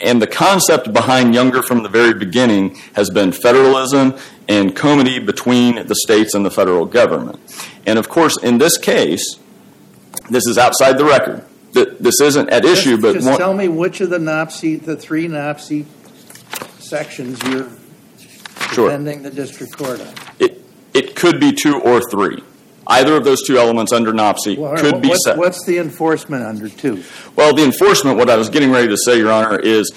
and 0.00 0.22
the 0.22 0.26
concept 0.26 0.92
behind 0.92 1.34
Younger 1.34 1.62
from 1.62 1.82
the 1.82 1.88
very 1.88 2.14
beginning 2.14 2.76
has 2.94 3.10
been 3.10 3.32
federalism 3.32 4.14
and 4.48 4.74
comity 4.74 5.18
between 5.18 5.86
the 5.86 5.94
states 5.94 6.34
and 6.34 6.44
the 6.46 6.50
federal 6.50 6.86
government, 6.86 7.38
and 7.86 7.98
of 7.98 8.08
course, 8.08 8.36
in 8.42 8.58
this 8.58 8.78
case, 8.78 9.38
this 10.30 10.46
is 10.46 10.56
outside 10.56 10.98
the 10.98 11.04
record. 11.04 11.44
This 11.72 12.20
isn't 12.20 12.48
at 12.50 12.64
issue, 12.64 12.92
Just- 12.92 13.02
but 13.02 13.12
Just 13.14 13.26
one, 13.28 13.38
tell 13.38 13.54
me 13.54 13.68
which 13.68 14.00
of 14.00 14.10
the 14.10 14.18
NOPSI, 14.18 14.84
the 14.84 14.96
three 14.96 15.26
NOPSI 15.26 15.84
sections 16.78 17.42
you're 17.44 17.68
Sure. 18.72 18.88
defending 18.88 19.22
the 19.22 19.30
district 19.30 19.76
court 19.76 20.00
on. 20.00 20.08
it 20.38 20.62
it 20.94 21.16
could 21.16 21.40
be 21.40 21.52
two 21.52 21.80
or 21.80 22.00
three. 22.10 22.42
Either 22.86 23.16
of 23.16 23.24
those 23.24 23.40
two 23.46 23.56
elements 23.58 23.92
under 23.92 24.12
NOPSI 24.12 24.58
Well, 24.58 24.76
could 24.76 25.00
be 25.00 25.08
what's- 25.08 25.24
set. 25.24 25.36
What's 25.38 25.64
the 25.64 25.78
enforcement 25.78 26.44
under 26.44 26.68
two? 26.68 27.02
Well, 27.36 27.54
the 27.54 27.64
enforcement, 27.64 28.18
what 28.18 28.28
I 28.28 28.36
was 28.36 28.48
getting 28.48 28.70
ready 28.72 28.88
to 28.88 28.96
say, 28.96 29.18
Your 29.18 29.30
Honor, 29.30 29.58
is 29.58 29.90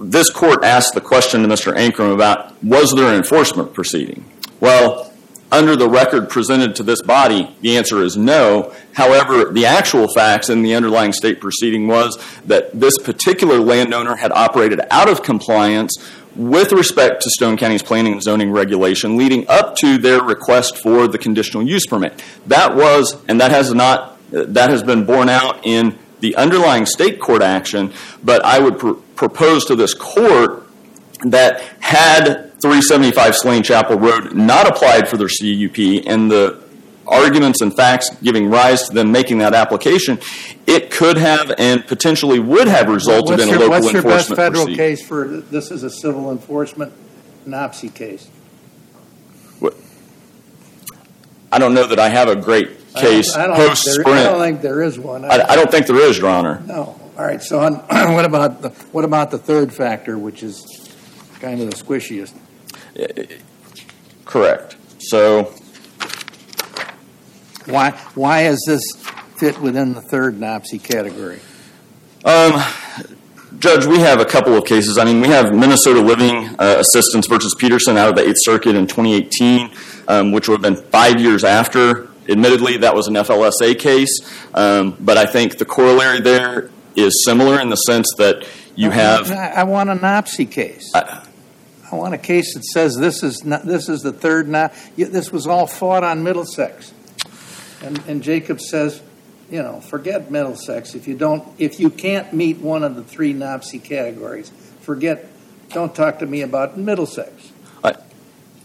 this 0.00 0.30
court 0.30 0.64
asked 0.64 0.94
the 0.94 1.00
question 1.00 1.42
to 1.42 1.48
Mr. 1.48 1.74
Ankrum 1.76 2.12
about 2.12 2.62
was 2.62 2.92
there 2.94 3.06
an 3.08 3.14
enforcement 3.14 3.72
proceeding? 3.72 4.24
Well, 4.60 5.12
under 5.50 5.76
the 5.76 5.88
record 5.88 6.28
presented 6.30 6.74
to 6.76 6.82
this 6.82 7.02
body, 7.02 7.54
the 7.60 7.76
answer 7.76 8.02
is 8.02 8.16
no. 8.16 8.72
However, 8.94 9.50
the 9.52 9.66
actual 9.66 10.08
facts 10.14 10.48
in 10.48 10.62
the 10.62 10.74
underlying 10.74 11.12
state 11.12 11.40
proceeding 11.40 11.86
was 11.86 12.18
that 12.46 12.78
this 12.78 12.96
particular 12.98 13.60
landowner 13.60 14.16
had 14.16 14.32
operated 14.32 14.80
out 14.90 15.08
of 15.10 15.22
compliance 15.22 15.94
with 16.34 16.72
respect 16.72 17.22
to 17.22 17.30
Stone 17.30 17.56
County's 17.56 17.82
planning 17.82 18.12
and 18.12 18.22
zoning 18.22 18.50
regulation 18.50 19.16
leading 19.16 19.46
up 19.48 19.76
to 19.76 19.98
their 19.98 20.22
request 20.22 20.78
for 20.78 21.06
the 21.06 21.18
conditional 21.18 21.62
use 21.62 21.86
permit. 21.86 22.22
That 22.46 22.74
was, 22.74 23.16
and 23.28 23.40
that 23.40 23.50
has 23.50 23.72
not, 23.74 24.18
that 24.30 24.70
has 24.70 24.82
been 24.82 25.04
borne 25.04 25.28
out 25.28 25.66
in 25.66 25.98
the 26.20 26.36
underlying 26.36 26.86
state 26.86 27.20
court 27.20 27.42
action, 27.42 27.92
but 28.22 28.44
I 28.44 28.60
would 28.60 28.78
pr- 28.78 28.92
propose 29.16 29.64
to 29.66 29.74
this 29.74 29.92
court 29.92 30.66
that 31.24 31.60
had 31.80 32.52
375 32.60 33.36
Slane 33.36 33.62
Chapel 33.62 33.98
Road 33.98 34.34
not 34.34 34.68
applied 34.68 35.08
for 35.08 35.16
their 35.16 35.28
CUP 35.28 36.06
and 36.06 36.30
the 36.30 36.62
arguments 37.06 37.60
and 37.60 37.74
facts 37.74 38.10
giving 38.22 38.48
rise 38.50 38.88
to 38.88 38.94
them 38.94 39.12
making 39.12 39.38
that 39.38 39.54
application, 39.54 40.18
it 40.66 40.90
could 40.90 41.16
have 41.16 41.52
and 41.58 41.86
potentially 41.86 42.38
would 42.38 42.68
have 42.68 42.88
resulted 42.88 43.30
What's 43.38 43.42
in 43.42 43.48
a 43.48 43.52
your- 43.52 43.60
local 43.60 43.80
What's 43.80 43.92
your 43.92 44.02
best 44.02 44.28
federal 44.34 44.64
proceeding. 44.64 44.76
case 44.76 45.06
for, 45.06 45.26
this 45.28 45.70
is 45.70 45.82
a 45.82 45.90
civil 45.90 46.30
enforcement 46.30 46.92
NOPSI 47.46 47.92
case? 47.94 48.28
I 51.50 51.58
don't 51.58 51.74
know 51.74 51.86
that 51.86 51.98
I 51.98 52.08
have 52.08 52.28
a 52.28 52.36
great 52.36 52.68
I 52.94 53.02
don't- 53.02 53.10
case 53.10 53.36
I 53.36 53.46
don't 53.46 53.56
think 53.56 53.68
post 53.68 53.84
there- 54.04 54.08
I 54.14 54.22
don't 54.24 54.40
think 54.40 54.60
there 54.62 54.82
is 54.82 54.98
one. 54.98 55.24
I, 55.24 55.44
I 55.50 55.56
don't 55.56 55.70
think 55.70 55.86
there 55.86 56.00
is, 56.00 56.18
Your 56.18 56.28
Honor. 56.30 56.62
No. 56.66 56.98
All 57.18 57.24
right, 57.26 57.42
so 57.42 57.60
on, 57.60 57.74
what 58.14 58.24
about, 58.24 58.62
the 58.62 58.70
what 58.92 59.04
about 59.04 59.30
the 59.30 59.36
third 59.38 59.72
factor, 59.72 60.16
which 60.18 60.42
is 60.42 60.64
kind 61.40 61.60
of 61.60 61.70
the 61.70 61.76
squishiest? 61.76 62.32
Correct. 64.24 64.76
So 64.98 65.52
Why, 67.66 67.90
why 68.14 68.44
does 68.44 68.62
this 68.66 68.82
fit 69.36 69.60
within 69.60 69.94
the 69.94 70.00
third 70.02 70.36
NOPSI 70.38 70.82
category? 70.82 71.40
Um, 72.24 72.62
Judge, 73.58 73.86
we 73.86 73.98
have 74.00 74.20
a 74.20 74.24
couple 74.24 74.54
of 74.56 74.64
cases. 74.64 74.98
I 74.98 75.04
mean, 75.04 75.20
we 75.20 75.28
have 75.28 75.54
Minnesota 75.54 76.00
Living 76.00 76.54
uh, 76.58 76.76
Assistance 76.80 77.26
versus 77.26 77.54
Peterson 77.58 77.96
out 77.96 78.08
of 78.08 78.16
the 78.16 78.26
Eighth 78.26 78.38
Circuit 78.42 78.74
in 78.74 78.86
2018, 78.86 79.70
um, 80.08 80.32
which 80.32 80.48
would 80.48 80.62
have 80.64 80.74
been 80.74 80.82
five 80.90 81.20
years 81.20 81.44
after. 81.44 82.08
Admittedly, 82.28 82.78
that 82.78 82.94
was 82.94 83.08
an 83.08 83.14
FLSA 83.14 83.78
case, 83.78 84.20
um, 84.54 84.96
but 85.00 85.18
I 85.18 85.26
think 85.26 85.58
the 85.58 85.64
corollary 85.64 86.20
there 86.20 86.70
is 86.94 87.24
similar 87.24 87.60
in 87.60 87.68
the 87.68 87.76
sense 87.76 88.06
that 88.18 88.46
you 88.76 88.90
have. 88.90 89.30
I, 89.30 89.48
I 89.48 89.64
want 89.64 89.90
a 89.90 89.94
NOPSI 89.94 90.50
case. 90.50 90.90
I- 90.94 91.26
I 91.90 91.96
want 91.96 92.14
a 92.14 92.18
case 92.18 92.54
that 92.54 92.64
says 92.64 92.96
this 92.96 93.22
is 93.22 93.44
not, 93.44 93.66
this 93.66 93.90
is 93.90 94.00
the 94.00 94.12
third 94.14 94.48
not. 94.48 94.72
This 94.96 95.30
was 95.30 95.46
all 95.46 95.66
fought 95.66 96.02
on 96.02 96.22
Middlesex, 96.24 96.90
and 97.82 97.98
and 98.08 98.22
Jacob 98.22 98.60
says, 98.60 99.02
you 99.50 99.62
know, 99.62 99.80
forget 99.80 100.30
Middlesex. 100.30 100.94
If 100.94 101.06
you 101.08 101.16
don't, 101.16 101.46
if 101.58 101.78
you 101.80 101.90
can't 101.90 102.32
meet 102.32 102.58
one 102.58 102.82
of 102.84 102.96
the 102.96 103.04
three 103.04 103.34
NOPSI 103.34 103.82
categories, 103.82 104.50
forget. 104.80 105.28
Don't 105.70 105.94
talk 105.94 106.18
to 106.18 106.26
me 106.26 106.42
about 106.42 106.76
Middlesex. 106.76 107.50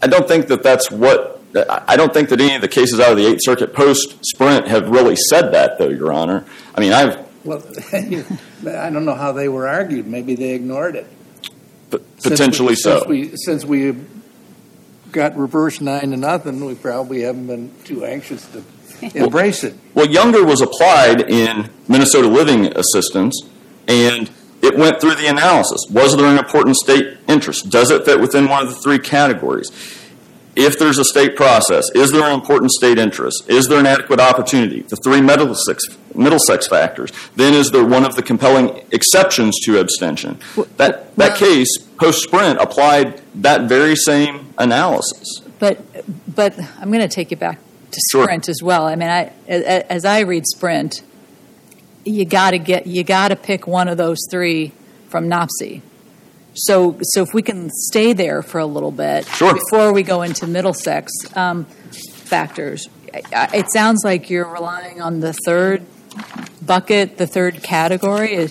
I 0.00 0.06
don't 0.06 0.28
think 0.28 0.46
that 0.48 0.62
that's 0.62 0.90
what. 0.90 1.40
I 1.54 1.82
I 1.88 1.96
don't 1.96 2.12
think 2.14 2.28
that 2.28 2.40
any 2.40 2.54
of 2.54 2.60
the 2.62 2.68
cases 2.68 3.00
out 3.00 3.10
of 3.10 3.16
the 3.16 3.26
Eighth 3.26 3.40
Circuit 3.42 3.72
post 3.74 4.16
Sprint 4.24 4.68
have 4.68 4.88
really 4.90 5.16
said 5.16 5.50
that, 5.52 5.78
though, 5.78 5.88
Your 5.88 6.12
Honor. 6.12 6.44
I 6.74 6.80
mean, 6.80 6.92
I've 6.92 7.18
Well, 7.44 7.62
I 7.92 8.90
don't 8.90 9.04
know 9.04 9.14
how 9.16 9.32
they 9.32 9.48
were 9.48 9.66
argued. 9.66 10.06
Maybe 10.06 10.34
they 10.36 10.50
ignored 10.54 10.94
it. 10.96 11.06
p- 11.90 11.98
Since 12.18 12.22
potentially 12.38 12.72
we, 12.72 12.76
so. 12.76 12.98
Since 12.98 13.08
we, 13.08 13.36
since 13.36 13.64
we 13.64 13.96
got 15.10 15.36
reversed 15.36 15.80
nine 15.80 16.10
to 16.10 16.16
nothing, 16.16 16.64
we 16.64 16.74
probably 16.76 17.22
haven't 17.22 17.46
been 17.48 17.72
too 17.84 18.04
anxious 18.04 18.46
to 18.52 18.62
embrace 19.14 19.64
it. 19.64 19.74
Well, 19.94 20.06
Younger 20.06 20.44
was 20.44 20.60
applied 20.60 21.30
in 21.30 21.70
Minnesota 21.88 22.28
Living 22.28 22.66
Assistance, 22.66 23.40
and 23.86 24.30
it 24.62 24.76
went 24.76 25.00
through 25.00 25.14
the 25.14 25.26
analysis. 25.26 25.86
Was 25.90 26.16
there 26.16 26.26
an 26.26 26.38
important 26.38 26.76
state 26.76 27.18
interest? 27.28 27.70
Does 27.70 27.90
it 27.90 28.04
fit 28.04 28.20
within 28.20 28.48
one 28.48 28.66
of 28.66 28.74
the 28.74 28.80
three 28.80 28.98
categories? 28.98 29.70
If 30.56 30.76
there's 30.78 30.98
a 30.98 31.04
state 31.04 31.36
process, 31.36 31.88
is 31.94 32.10
there 32.10 32.24
an 32.24 32.34
important 32.34 32.72
state 32.72 32.98
interest? 32.98 33.48
Is 33.48 33.68
there 33.68 33.78
an 33.78 33.86
adequate 33.86 34.18
opportunity? 34.18 34.82
The 34.82 34.96
three 34.96 35.20
Middlesex, 35.20 35.84
Middlesex 36.16 36.66
factors. 36.66 37.12
Then 37.36 37.54
is 37.54 37.70
there 37.70 37.84
one 37.84 38.04
of 38.04 38.16
the 38.16 38.22
compelling 38.22 38.84
exceptions 38.90 39.60
to 39.60 39.78
abstention? 39.78 40.40
That, 40.76 41.14
that 41.14 41.38
case 41.38 41.68
post 41.96 42.24
Sprint 42.24 42.58
applied 42.60 43.22
that 43.36 43.68
very 43.68 43.94
same 43.94 44.52
analysis. 44.58 45.42
But 45.60 45.78
but 46.34 46.58
I'm 46.80 46.90
going 46.90 47.00
to 47.00 47.08
take 47.08 47.30
you 47.30 47.36
back 47.36 47.58
to 47.90 48.00
Sure. 48.12 48.24
Sprint 48.24 48.48
as 48.48 48.62
well. 48.62 48.86
I 48.86 48.94
mean, 48.96 49.08
I 49.08 49.32
as 49.48 50.04
I 50.04 50.20
read 50.20 50.44
Sprint, 50.46 51.02
you 52.04 52.24
got 52.24 52.50
to 52.52 52.58
get 52.58 52.86
you 52.86 53.04
got 53.04 53.28
to 53.28 53.36
pick 53.36 53.66
one 53.66 53.88
of 53.88 53.96
those 53.96 54.18
three 54.30 54.72
from 55.08 55.28
NOPSI. 55.28 55.82
So 56.54 56.98
so 57.02 57.22
if 57.22 57.28
we 57.34 57.42
can 57.42 57.70
stay 57.70 58.12
there 58.12 58.42
for 58.42 58.58
a 58.58 58.66
little 58.66 58.90
bit 58.90 59.26
Sure. 59.26 59.54
before 59.54 59.92
we 59.92 60.02
go 60.02 60.22
into 60.22 60.46
Middlesex 60.46 61.12
um, 61.34 61.64
factors, 62.24 62.88
it 63.12 63.70
sounds 63.72 64.04
like 64.04 64.28
you're 64.30 64.50
relying 64.50 65.00
on 65.00 65.20
the 65.20 65.32
third 65.44 65.84
bucket, 66.62 67.16
the 67.16 67.26
third 67.26 67.62
category. 67.62 68.48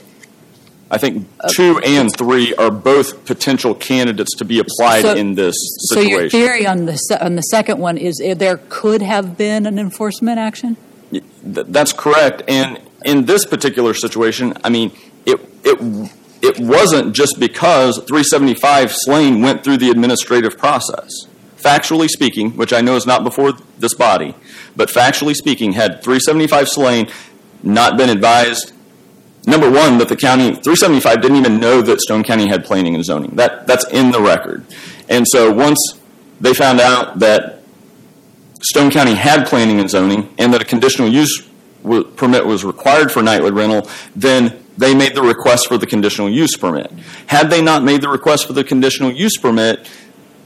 I 0.89 0.97
think 0.97 1.27
two 1.51 1.79
and 1.79 2.15
three 2.15 2.55
are 2.55 2.71
both 2.71 3.25
potential 3.25 3.75
candidates 3.75 4.35
to 4.37 4.45
be 4.45 4.59
applied 4.59 5.01
So- 5.01 5.15
in 5.15 5.35
this 5.35 5.55
situation. 5.89 6.29
So 6.29 6.37
your 6.37 6.47
theory 6.47 6.65
on 6.65 6.85
the 6.85 7.17
on 7.21 7.35
the 7.35 7.41
second 7.41 7.79
one 7.79 7.97
is 7.97 8.21
there 8.37 8.59
could 8.69 9.01
have 9.01 9.37
been 9.37 9.65
an 9.65 9.79
enforcement 9.79 10.39
action. 10.39 10.77
That's 11.43 11.93
correct. 11.93 12.43
And 12.47 12.79
in 13.05 13.25
this 13.25 13.45
particular 13.45 13.93
situation, 13.93 14.53
I 14.63 14.69
mean, 14.69 14.91
it 15.25 15.39
it 15.63 16.11
it 16.41 16.59
wasn't 16.59 17.13
just 17.13 17.39
because 17.39 17.97
375 17.97 18.91
Slane 18.93 19.41
went 19.41 19.63
through 19.63 19.77
the 19.77 19.89
administrative 19.89 20.57
process. 20.57 21.09
Factually 21.57 22.07
speaking, 22.07 22.51
which 22.51 22.71
I 22.71 22.81
know 22.81 22.95
is 22.95 23.05
not 23.05 23.23
before 23.23 23.53
this 23.79 23.93
body, 23.93 24.35
but 24.75 24.89
factually 24.89 25.33
speaking, 25.33 25.73
had 25.73 26.03
375 26.03 26.69
Slane 26.69 27.07
not 27.63 27.97
been 27.97 28.09
advised, 28.09 28.71
number 29.47 29.71
one, 29.71 29.97
that 29.97 30.09
the 30.09 30.15
county 30.15 30.51
375 30.51 31.21
didn't 31.21 31.37
even 31.37 31.59
know 31.59 31.81
that 31.81 31.99
Stone 32.01 32.23
County 32.23 32.47
had 32.47 32.63
planning 32.63 32.93
and 32.93 33.03
zoning. 33.03 33.31
That 33.35 33.65
that's 33.65 33.85
in 33.87 34.11
the 34.11 34.21
record. 34.21 34.65
And 35.09 35.25
so 35.27 35.51
once 35.51 35.79
they 36.39 36.53
found 36.53 36.79
out 36.79 37.19
that 37.19 37.63
Stone 38.61 38.91
County 38.91 39.15
had 39.15 39.47
planning 39.47 39.79
and 39.79 39.89
zoning 39.89 40.33
and 40.37 40.53
that 40.53 40.61
a 40.61 40.65
conditional 40.65 41.07
use 41.07 41.47
w- 41.81 42.03
permit 42.03 42.45
was 42.45 42.63
required 42.63 43.11
for 43.11 43.23
nightly 43.23 43.51
rental, 43.51 43.89
then 44.15 44.63
they 44.77 44.93
made 44.93 45.15
the 45.15 45.21
request 45.21 45.67
for 45.67 45.77
the 45.77 45.87
conditional 45.87 46.29
use 46.29 46.55
permit. 46.55 46.91
Had 47.27 47.49
they 47.49 47.61
not 47.61 47.83
made 47.83 48.01
the 48.01 48.09
request 48.09 48.45
for 48.45 48.53
the 48.53 48.63
conditional 48.63 49.11
use 49.11 49.37
permit, 49.37 49.89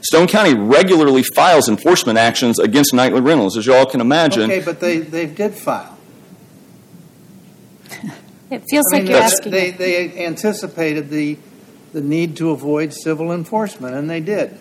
Stone 0.02 0.26
County 0.28 0.54
regularly 0.54 1.22
files 1.22 1.68
enforcement 1.68 2.18
actions 2.18 2.58
against 2.58 2.94
nightly 2.94 3.20
rentals, 3.20 3.56
as 3.56 3.66
you 3.66 3.74
all 3.74 3.86
can 3.86 4.00
imagine. 4.00 4.50
Okay, 4.50 4.64
but 4.64 4.80
they, 4.80 4.98
they 4.98 5.26
did 5.26 5.54
file. 5.54 5.96
It 8.52 8.64
feels 8.68 8.84
I 8.92 8.96
like 8.96 9.02
mean, 9.04 9.12
you're 9.12 9.20
asking. 9.20 9.52
They, 9.52 9.70
they 9.70 10.24
anticipated 10.24 11.08
the, 11.10 11.38
the 11.92 12.00
need 12.00 12.36
to 12.36 12.50
avoid 12.50 12.92
civil 12.92 13.32
enforcement, 13.32 13.94
and 13.94 14.08
they 14.10 14.20
did. 14.20 14.58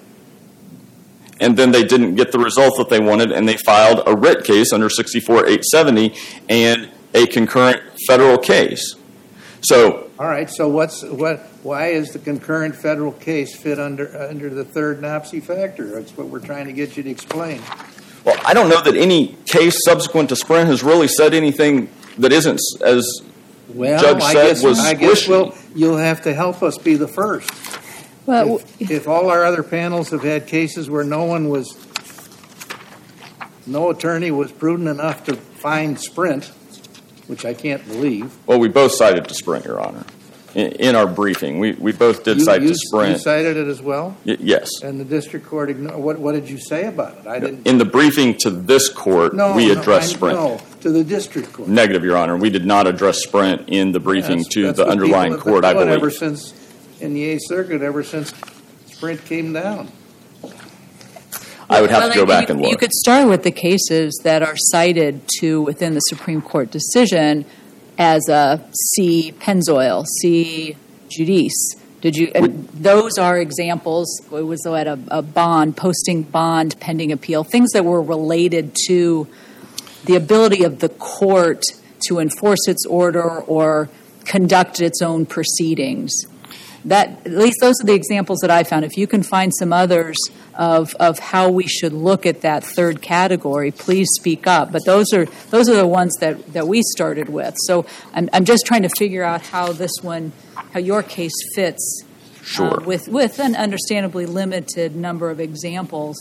and 1.39 1.57
then 1.57 1.71
they 1.71 1.83
didn't 1.83 2.15
get 2.15 2.31
the 2.31 2.39
result 2.39 2.77
that 2.77 2.89
they 2.89 2.99
wanted, 2.99 3.31
and 3.31 3.47
they 3.47 3.57
filed 3.57 4.01
a 4.05 4.15
writ 4.15 4.43
case 4.43 4.71
under 4.71 4.89
64870 4.89 6.15
and 6.49 6.89
a 7.13 7.25
concurrent 7.27 7.81
federal 8.07 8.37
case. 8.37 8.95
So 9.61 10.09
All 10.19 10.27
right, 10.27 10.49
so 10.49 10.67
what's, 10.69 11.03
what, 11.03 11.39
why 11.63 11.87
is 11.89 12.11
the 12.13 12.19
concurrent 12.19 12.75
federal 12.75 13.11
case 13.11 13.55
fit 13.55 13.79
under, 13.79 14.15
under 14.29 14.49
the 14.49 14.63
third 14.63 15.01
NOPSI 15.01 15.43
factor? 15.43 15.87
That's 15.89 16.15
what 16.15 16.27
we're 16.27 16.39
trying 16.39 16.65
to 16.67 16.73
get 16.73 16.95
you 16.95 17.03
to 17.03 17.09
explain. 17.09 17.61
Well, 18.23 18.39
I 18.45 18.53
don't 18.53 18.69
know 18.69 18.81
that 18.81 18.95
any 18.95 19.35
case 19.45 19.77
subsequent 19.83 20.29
to 20.29 20.35
Sprint 20.35 20.67
has 20.67 20.83
really 20.83 21.07
said 21.07 21.33
anything 21.33 21.89
that 22.19 22.31
isn't 22.31 22.59
as 22.85 23.03
Well, 23.75 24.01
Judge 24.01 24.21
I 24.23 24.33
said 24.33 24.47
guess, 24.47 24.63
was 24.63 24.79
I 24.79 24.93
guess 24.93 25.23
squishy. 25.23 25.29
we'll, 25.29 25.55
you'll 25.75 25.97
have 25.97 26.21
to 26.23 26.33
help 26.33 26.61
us 26.63 26.77
be 26.77 26.95
the 26.95 27.07
first. 27.07 27.49
Well, 28.25 28.57
If, 28.79 28.91
if 28.91 29.07
all 29.07 29.29
our 29.29 29.43
other 29.43 29.63
panels 29.63 30.09
have 30.11 30.23
had 30.23 30.47
cases 30.47 30.89
where 30.89 31.03
no 31.03 31.25
one 31.25 31.49
was, 31.49 31.75
no 33.65 33.89
attorney 33.89 34.31
was 34.31 34.51
prudent 34.51 34.89
enough 34.89 35.23
to 35.25 35.35
find 35.35 35.99
Sprint, 35.99 36.45
which 37.27 37.45
I 37.45 37.53
can't 37.53 37.85
believe. 37.87 38.35
well, 38.45 38.59
we 38.59 38.67
both 38.67 38.91
cited 38.93 39.27
to 39.27 39.33
Sprint, 39.33 39.65
Your 39.65 39.79
Honor, 39.79 40.05
in, 40.55 40.71
in 40.73 40.95
our 40.95 41.07
briefing. 41.07 41.59
We 41.59 41.73
we 41.73 41.91
both 41.91 42.23
did 42.23 42.37
You- 42.39 42.43
cite 42.43 42.61
you- 42.61 42.67
to 42.69 42.73
You 42.73 42.77
Sprint. 42.79 43.21
cited 43.21 43.57
it 43.57 43.67
as 43.67 43.81
well, 43.81 44.15
Y- 44.25 44.37
yes, 44.39 44.69
and 44.83 44.99
the 44.99 45.05
district 45.05 45.45
court 45.47 45.69
ignored, 45.69 45.97
what, 45.97 46.19
what 46.19 46.33
did 46.33 46.49
you 46.49 46.57
say 46.59 46.85
about 46.85 47.17
it? 47.19 47.27
I 47.27 47.39
didn't. 47.39 47.65
in 47.67 47.77
the 47.77 47.85
briefing 47.85 48.35
to 48.41 48.49
this 48.49 48.89
court, 48.89 49.33
No, 49.33 49.55
we 49.55 49.67
no, 49.73 49.79
addressed 49.79 50.11
I- 50.11 50.15
Sprint. 50.15 50.37
No, 50.39 50.61
to 50.81 50.89
the 50.91 51.03
district 51.03 51.53
court. 51.53 51.67
Negative, 51.69 52.03
Your 52.03 52.17
Honor. 52.17 52.37
We 52.37 52.49
did 52.49 52.65
not 52.65 52.87
address 52.87 53.19
Sprint 53.23 53.69
in 53.69 53.91
the 53.91 53.99
briefing 53.99 54.39
That's- 54.39 54.53
to 54.53 54.71
the 54.73 54.85
underlying 54.87 55.33
people 55.33 55.51
court. 55.53 55.63
have 55.63 55.75
I 55.77 55.79
been 55.79 55.87
doing 55.87 55.99
Ever 55.99 56.11
since, 56.11 56.53
in 56.99 57.13
the 57.13 57.23
Eighth 57.23 57.41
Circuit, 57.47 57.81
ever 57.81 58.03
since 58.03 58.33
Sprint 58.87 59.23
came 59.25 59.53
down. 59.53 59.89
I 61.69 61.79
would 61.79 61.89
have 61.89 62.01
Well, 62.03 62.09
to 62.11 62.15
go 62.15 62.21
you- 62.21 62.27
back 62.27 62.49
and 62.49 62.61
look. 62.61 62.69
You 62.71 62.77
could 62.77 62.91
start 62.91 63.29
with 63.29 63.43
the 63.43 63.51
cases 63.51 64.19
that 64.23 64.43
are 64.43 64.55
cited 64.57 65.21
to 65.39 65.61
within 65.61 65.93
the 65.93 66.01
Supreme 66.01 66.41
Court 66.41 66.69
decision 66.69 67.45
as 67.97 68.27
a 68.27 68.61
C. 68.93 69.33
Pennzoil, 69.39 70.05
C. 70.21 70.75
Juidice. 71.09 71.75
Did 72.01 72.15
you? 72.15 72.31
And 72.33 72.67
those 72.73 73.17
are 73.17 73.37
examples. 73.37 74.21
It 74.33 74.41
was 74.45 74.65
at 74.65 74.87
a, 74.87 74.97
a 75.09 75.21
bond, 75.21 75.77
posting 75.77 76.23
bond 76.23 76.77
pending 76.79 77.11
appeal, 77.11 77.43
things 77.43 77.71
that 77.73 77.85
were 77.85 78.01
related 78.01 78.75
to 78.87 79.27
the 80.05 80.15
ability 80.15 80.63
of 80.63 80.79
the 80.79 80.89
court 80.89 81.63
to 82.07 82.19
enforce 82.19 82.67
its 82.67 82.85
order 82.85 83.41
or 83.41 83.89
conduct 84.25 84.81
its 84.81 85.01
own 85.01 85.25
proceedings. 85.25 86.11
That 86.85 87.09
at 87.25 87.31
least 87.33 87.57
those 87.61 87.75
are 87.81 87.85
the 87.85 87.93
examples 87.93 88.39
that 88.39 88.49
I 88.49 88.63
found. 88.63 88.85
If 88.85 88.97
you 88.97 89.05
can 89.05 89.21
find 89.21 89.51
some 89.59 89.71
others 89.71 90.17
of 90.55 90.95
of 90.95 91.19
how 91.19 91.49
we 91.49 91.67
should 91.67 91.93
look 91.93 92.25
at 92.25 92.41
that 92.41 92.63
third 92.63 93.03
category, 93.03 93.69
please 93.69 94.07
speak 94.15 94.47
up. 94.47 94.71
But 94.71 94.85
those 94.85 95.13
are 95.13 95.25
those 95.51 95.69
are 95.69 95.75
the 95.75 95.85
ones 95.85 96.15
that 96.21 96.53
that 96.53 96.67
we 96.67 96.81
started 96.81 97.29
with. 97.29 97.53
So 97.67 97.85
I'm 98.13 98.29
I'm 98.33 98.45
just 98.45 98.65
trying 98.65 98.81
to 98.81 98.89
figure 98.97 99.23
out 99.23 99.43
how 99.43 99.73
this 99.73 99.91
one, 100.01 100.31
how 100.73 100.79
your 100.79 101.03
case 101.03 101.33
fits. 101.53 102.03
uh, 102.81 102.85
with 102.85 103.07
with 103.07 103.39
an 103.39 103.55
understandably 103.55 104.25
limited 104.25 104.95
number 104.95 105.29
of 105.29 105.39
examples 105.39 106.17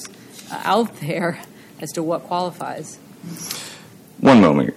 uh, 0.52 0.60
out 0.64 0.96
there 1.00 1.40
as 1.80 1.90
to 1.92 2.02
what 2.02 2.24
qualifies. 2.24 2.98
One 4.20 4.42
moment. 4.42 4.74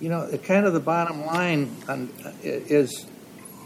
You 0.00 0.10
know, 0.10 0.38
kind 0.44 0.64
of 0.64 0.74
the 0.74 0.80
bottom 0.80 1.26
line 1.26 1.74
is, 2.44 3.04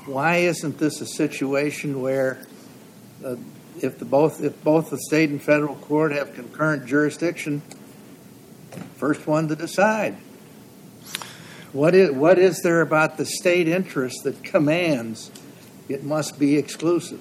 why 0.07 0.37
isn't 0.37 0.79
this 0.79 1.03
a 1.03 1.07
situation 1.07 2.01
where 2.01 2.47
uh, 3.23 3.37
if 3.83 3.99
the 3.99 4.07
both 4.07 4.43
if 4.43 4.65
both 4.65 4.89
the 4.89 4.99
state 4.99 5.29
and 5.29 5.43
federal 5.43 5.75
court 5.75 6.13
have 6.13 6.33
concurrent 6.33 6.87
jurisdiction, 6.87 7.61
first 8.97 9.27
one 9.27 9.49
to 9.49 9.57
decide? 9.57 10.17
What 11.75 11.95
is 11.95 12.13
what 12.13 12.39
is 12.39 12.63
there 12.63 12.81
about 12.81 13.19
the 13.19 13.27
state 13.27 13.69
interest 13.69 14.25
that 14.25 14.43
commands 14.43 15.31
it 15.91 16.05
must 16.05 16.39
be 16.39 16.57
exclusive? 16.57 17.21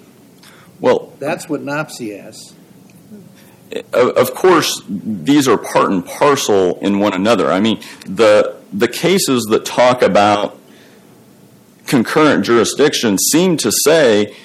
Well, 0.80 1.14
That's 1.20 1.50
what 1.50 1.62
NOPSI 1.62 2.20
asks. 2.20 2.54
of 3.94 4.34
course, 4.34 4.82
these 4.88 5.48
are 5.48 5.58
part 5.58 5.92
and 5.92 6.06
parcel 6.06 6.80
in 6.80 7.00
one 7.00 7.14
another. 7.14 7.52
I 7.52 7.60
mean, 7.60 7.82
the 8.06 8.58
the 8.72 8.88
cases 8.88 9.46
that 9.50 9.66
talk 9.66 10.02
about 10.02 10.58
concurrent 11.88 12.46
jurisdiction 12.46 13.18
seem 13.18 13.58
to 13.58 13.72
say 13.84 14.36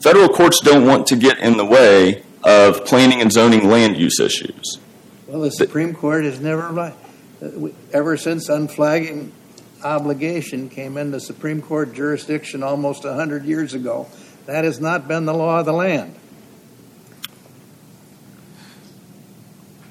federal 0.00 0.28
courts 0.28 0.60
don't 0.62 0.84
want 0.84 1.06
to 1.06 1.16
get 1.16 1.38
in 1.38 1.56
the 1.56 1.64
way 1.64 2.24
of 2.42 2.84
planning 2.84 3.20
and 3.20 3.32
zoning 3.32 3.68
land 3.68 3.96
use 3.96 4.18
issues. 4.18 4.78
Well, 5.28 5.40
the 5.40 5.50
Supreme 5.52 5.94
Court 5.94 6.24
has 6.24 6.40
never, 6.40 6.78
uh, 6.78 6.92
ever 7.92 8.16
since 8.16 8.48
unflagging 8.48 9.32
obligation 9.84 10.68
came 10.68 10.96
into 10.96 11.20
Supreme 11.20 11.62
Court 11.62 11.94
jurisdiction 11.94 12.62
almost 12.62 13.04
100 13.04 13.44
years 13.44 13.74
ago, 13.74 14.08
that 14.46 14.64
has 14.64 14.80
not 14.80 15.08
been 15.08 15.24
the 15.24 15.34
law 15.34 15.60
of 15.60 15.66
the 15.66 15.72
land. 15.72 16.14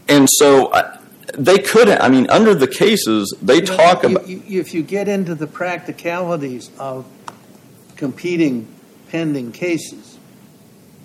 And 0.08 0.28
so 0.30 0.74
I, 0.74 1.00
they 1.38 1.58
couldn't. 1.58 2.02
I 2.02 2.10
mean, 2.10 2.30
under 2.30 2.54
the 2.54 2.68
cases, 2.68 3.34
they 3.42 3.56
You 3.56 3.62
know, 3.62 3.78
talk 3.78 4.04
about. 4.04 4.24
If 4.28 4.74
you 4.74 4.84
get 4.84 5.08
into 5.08 5.36
the 5.36 5.48
practicalities 5.48 6.70
of 6.78 7.06
competing 7.96 8.68
pending 9.10 9.52
cases, 9.52 10.18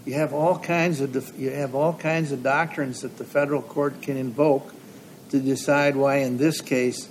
you 0.04 0.14
have 0.14 0.32
all 0.32 0.58
kinds 0.58 1.00
of, 1.00 1.12
def- 1.12 1.38
you 1.38 1.50
have 1.50 1.74
all 1.74 1.92
kinds 1.92 2.32
of 2.32 2.42
doctrines 2.42 3.02
that 3.02 3.18
the 3.18 3.24
federal 3.24 3.62
court 3.62 4.02
can 4.02 4.16
invoke 4.16 4.74
to 5.30 5.40
decide 5.40 5.96
why, 5.96 6.18
in 6.18 6.38
this 6.38 6.60
case, 6.60 7.08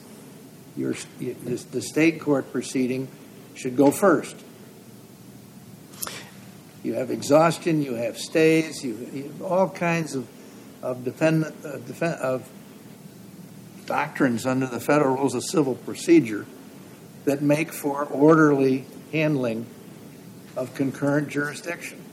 your, 0.78 0.96
you- 1.20 1.36
the 1.36 1.82
state 1.82 2.20
court 2.22 2.52
proceeding 2.52 3.08
should 3.56 3.76
go 3.78 3.92
first. 3.92 4.36
You 6.84 6.94
have 6.94 7.10
exhaustion, 7.10 7.82
you 7.82 7.96
have 7.96 8.18
stays, 8.18 8.84
you, 8.84 9.10
you 9.12 9.24
have 9.24 9.42
all 9.42 9.70
kinds 9.70 10.14
of, 10.14 10.28
of 10.84 11.04
dependent, 11.04 11.56
uh, 11.66 12.06
of 12.22 12.48
doctrines 13.88 14.46
under 14.46 14.68
the 14.68 14.80
Federal 14.80 15.16
Rules 15.16 15.34
of 15.34 15.44
Civil 15.44 15.76
Procedure 15.76 16.46
that 17.26 17.42
make 17.42 17.72
for 17.72 18.04
orderly 18.06 18.86
handling 19.12 19.66
of 20.56 20.76
concurrent 20.76 21.30
jurisdiction. 21.30 22.04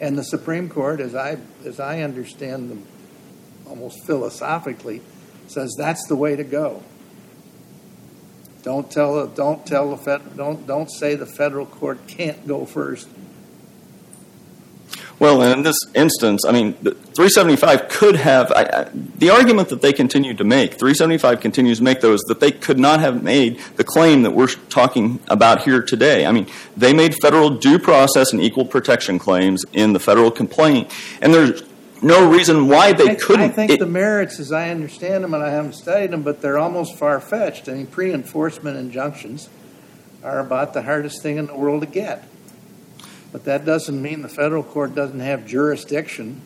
And 0.00 0.16
the 0.16 0.24
Supreme 0.24 0.70
Court, 0.70 1.00
as 1.00 1.14
I, 1.14 1.36
as 1.66 1.78
I 1.78 2.00
understand 2.00 2.70
them 2.70 2.86
almost 3.66 4.06
philosophically, 4.06 5.02
says 5.46 5.74
that's 5.76 6.06
the 6.08 6.16
way 6.16 6.36
to 6.36 6.44
go. 6.44 6.82
Don't 8.62 8.90
tell, 8.90 9.26
don't 9.26 9.66
tell 9.66 9.90
the 9.90 9.96
Fed, 9.96 10.36
don't, 10.36 10.66
don't 10.66 10.90
say 10.90 11.14
the 11.14 11.26
federal 11.26 11.66
court 11.66 12.06
can't 12.06 12.46
go 12.46 12.66
first. 12.66 13.08
Well, 15.20 15.42
in 15.42 15.62
this 15.62 15.76
instance, 15.94 16.46
I 16.46 16.52
mean, 16.52 16.72
375 16.72 17.88
could 17.88 18.16
have, 18.16 18.50
I, 18.52 18.62
I, 18.62 18.90
the 18.92 19.28
argument 19.28 19.68
that 19.68 19.82
they 19.82 19.92
continued 19.92 20.38
to 20.38 20.44
make, 20.44 20.72
375 20.72 21.40
continues 21.40 21.76
to 21.76 21.84
make, 21.84 22.02
is 22.02 22.22
that 22.22 22.40
they 22.40 22.50
could 22.50 22.78
not 22.78 23.00
have 23.00 23.22
made 23.22 23.58
the 23.76 23.84
claim 23.84 24.22
that 24.22 24.30
we're 24.30 24.48
talking 24.70 25.20
about 25.28 25.62
here 25.64 25.82
today. 25.82 26.24
I 26.24 26.32
mean, 26.32 26.46
they 26.74 26.94
made 26.94 27.14
federal 27.20 27.50
due 27.50 27.78
process 27.78 28.32
and 28.32 28.40
equal 28.40 28.64
protection 28.64 29.18
claims 29.18 29.62
in 29.74 29.92
the 29.92 30.00
federal 30.00 30.30
complaint, 30.30 30.90
and 31.20 31.34
there's 31.34 31.62
no 32.02 32.30
reason 32.30 32.68
why 32.68 32.92
they 32.92 33.10
I, 33.10 33.14
couldn't. 33.14 33.42
I 33.42 33.48
think 33.48 33.72
it, 33.72 33.78
the 33.78 33.86
merits, 33.86 34.40
as 34.40 34.52
I 34.52 34.70
understand 34.70 35.24
them, 35.24 35.34
and 35.34 35.42
I 35.42 35.50
haven't 35.50 35.74
studied 35.74 36.10
them, 36.10 36.22
but 36.22 36.40
they're 36.40 36.58
almost 36.58 36.96
far 36.96 37.20
fetched. 37.20 37.68
I 37.68 37.72
mean, 37.74 37.86
pre 37.86 38.12
enforcement 38.12 38.76
injunctions 38.76 39.48
are 40.22 40.38
about 40.38 40.74
the 40.74 40.82
hardest 40.82 41.22
thing 41.22 41.36
in 41.36 41.46
the 41.46 41.56
world 41.56 41.82
to 41.82 41.86
get. 41.86 42.24
But 43.32 43.44
that 43.44 43.64
doesn't 43.64 44.00
mean 44.00 44.22
the 44.22 44.28
federal 44.28 44.62
court 44.62 44.94
doesn't 44.94 45.20
have 45.20 45.46
jurisdiction 45.46 46.42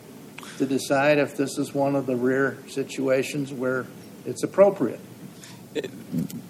to 0.57 0.65
decide 0.65 1.17
if 1.17 1.35
this 1.35 1.57
is 1.57 1.73
one 1.73 1.95
of 1.95 2.05
the 2.05 2.15
rare 2.15 2.57
situations 2.67 3.51
where 3.51 3.85
it's 4.25 4.43
appropriate. 4.43 4.99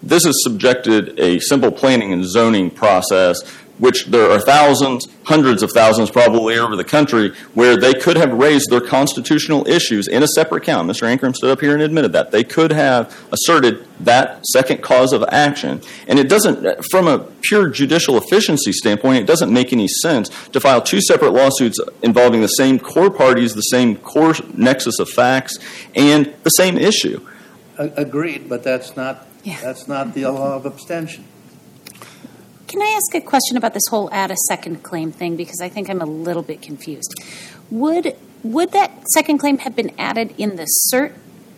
This 0.04 0.26
has 0.26 0.36
subjected 0.44 1.20
a 1.20 1.40
simple 1.40 1.72
planning 1.72 2.14
and 2.14 2.24
zoning 2.24 2.70
process, 2.70 3.42
which 3.78 4.06
there 4.06 4.32
are 4.32 4.40
thousands, 4.40 5.08
hundreds 5.24 5.62
of 5.62 5.72
thousands 5.72 6.10
probably 6.10 6.58
over 6.58 6.76
the 6.76 6.84
country, 6.84 7.34
where 7.54 7.78
they 7.78 7.94
could 7.94 8.18
have 8.18 8.34
raised 8.34 8.70
their 8.70 8.82
constitutional 8.82 9.68
issues 9.68 10.08
in 10.08 10.24
a 10.24 10.28
separate 10.28 10.64
count. 10.64 10.90
Mr. 10.90 11.04
Ankrum 11.04 11.36
stood 11.36 11.52
up 11.52 11.60
here 11.60 11.74
and 11.74 11.82
admitted 11.82 12.14
that. 12.14 12.32
They 12.32 12.44
could 12.44 12.72
have 12.72 13.16
asserted 13.32 13.86
that 14.02 14.46
second 14.46 14.82
cause 14.82 15.14
of 15.14 15.24
action. 15.30 15.82
And 16.08 16.20
it 16.20 16.30
doesn't, 16.30 16.86
from 16.86 17.08
a 17.08 17.20
pure 17.42 17.70
judicial 17.70 18.18
efficiency 18.18 18.72
standpoint, 18.72 19.20
it 19.20 19.28
doesn't 19.28 19.52
make 19.52 19.74
any 19.74 19.88
sense 19.88 20.30
to 20.50 20.60
file 20.60 20.82
two 20.82 21.02
separate 21.02 21.32
lawsuits 21.32 21.80
involving 22.02 22.42
the 22.42 22.48
same 22.48 22.80
core 22.80 23.10
parties, 23.10 23.56
the 23.56 23.62
same 23.62 23.98
core 23.98 24.36
nexus 24.54 25.00
of 25.00 25.10
facts, 25.10 25.58
and 25.96 26.34
the 26.44 26.50
same 26.52 26.78
issue. 26.78 27.26
Agreed, 27.78 28.48
but 28.48 28.64
that's 28.64 28.96
not 28.96 29.28
yeah. 29.44 29.60
that's 29.62 29.88
not 29.88 30.14
the 30.14 30.26
law 30.26 30.56
of 30.56 30.66
abstention. 30.66 31.26
Can 32.68 32.82
I 32.82 32.98
ask 32.98 33.14
a 33.16 33.22
question 33.22 33.58
about 33.58 33.74
this 33.74 33.84
whole 33.90 34.10
add 34.12 34.32
a 34.32 34.36
second 34.48 34.84
claim 34.84 35.12
thing 35.12 35.36
because 35.36 35.62
I 35.62 35.70
think 35.70 35.90
I'm 35.90 36.02
a 36.02 36.06
little 36.06 36.44
bit 36.44 36.62
confused. 36.62 37.14
Would 37.70 38.16
would 38.44 38.72
that 38.74 38.92
second 39.14 39.40
claim 39.40 39.60
have 39.60 39.76
been 39.76 39.92
added 39.98 40.34
in 40.38 40.56
the 40.56 40.68
cert 40.92 41.14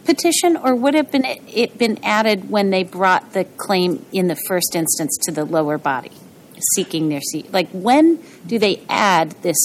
petition 0.05 0.55
or 0.55 0.73
would 0.73 0.95
it 0.95 0.97
have 0.97 1.11
been 1.11 1.25
it 1.25 1.77
been 1.77 1.99
added 2.03 2.49
when 2.49 2.69
they 2.69 2.83
brought 2.83 3.33
the 3.33 3.43
claim 3.43 4.05
in 4.11 4.27
the 4.27 4.37
first 4.47 4.75
instance 4.75 5.17
to 5.23 5.31
the 5.31 5.45
lower 5.45 5.77
body 5.77 6.11
seeking 6.75 7.09
their 7.09 7.21
seat? 7.21 7.51
Like 7.51 7.69
when 7.71 8.21
do 8.45 8.59
they 8.59 8.81
add 8.89 9.31
this 9.43 9.57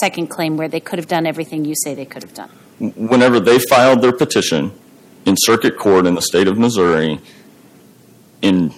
second 0.00 0.28
claim 0.28 0.56
where 0.56 0.68
they 0.68 0.80
could 0.80 0.98
have 0.98 1.08
done 1.08 1.26
everything 1.26 1.64
you 1.64 1.74
say 1.76 1.94
they 1.94 2.04
could 2.04 2.22
have 2.22 2.34
done? 2.34 2.50
Whenever 2.78 3.40
they 3.40 3.58
filed 3.58 4.02
their 4.02 4.12
petition 4.12 4.72
in 5.26 5.34
circuit 5.36 5.76
court 5.76 6.06
in 6.06 6.14
the 6.14 6.22
state 6.22 6.46
of 6.46 6.58
Missouri 6.58 7.20
in 8.40 8.72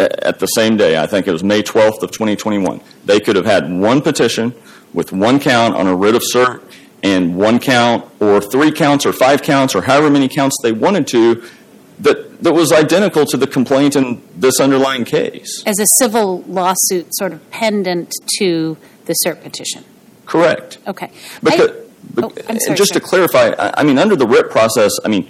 at 0.00 0.38
the 0.38 0.46
same 0.46 0.76
day, 0.76 0.98
I 0.98 1.06
think 1.06 1.26
it 1.26 1.32
was 1.32 1.44
May 1.44 1.62
12th 1.62 2.02
of 2.02 2.10
2021. 2.10 2.80
They 3.04 3.20
could 3.20 3.36
have 3.36 3.44
had 3.44 3.70
one 3.70 4.00
petition 4.00 4.54
with 4.92 5.12
one 5.12 5.38
count 5.38 5.74
on 5.76 5.86
a 5.86 5.94
writ 5.94 6.14
of 6.14 6.22
cert 6.22 6.62
and 7.02 7.36
one 7.36 7.58
count 7.58 8.10
or 8.20 8.40
three 8.40 8.72
counts 8.72 9.06
or 9.06 9.12
five 9.12 9.42
counts 9.42 9.74
or 9.74 9.82
however 9.82 10.10
many 10.10 10.28
counts 10.28 10.56
they 10.62 10.72
wanted 10.72 11.06
to 11.08 11.42
that, 12.00 12.42
that 12.42 12.52
was 12.52 12.72
identical 12.72 13.26
to 13.26 13.36
the 13.36 13.46
complaint 13.46 13.94
in 13.96 14.22
this 14.34 14.58
underlying 14.58 15.04
case. 15.04 15.62
As 15.66 15.78
a 15.78 15.86
civil 15.98 16.42
lawsuit 16.42 17.14
sort 17.14 17.32
of 17.32 17.50
pendant 17.50 18.12
to 18.38 18.76
the 19.04 19.14
cert 19.24 19.42
petition? 19.42 19.84
Correct. 20.26 20.78
Okay. 20.86 21.10
Because, 21.42 21.70
I, 21.70 22.22
oh, 22.22 22.32
sorry, 22.58 22.76
just 22.76 22.94
sir. 22.94 23.00
to 23.00 23.00
clarify, 23.00 23.54
I, 23.58 23.80
I 23.80 23.84
mean, 23.84 23.98
under 23.98 24.16
the 24.16 24.26
writ 24.26 24.50
process, 24.50 24.92
I 25.04 25.08
mean, 25.08 25.28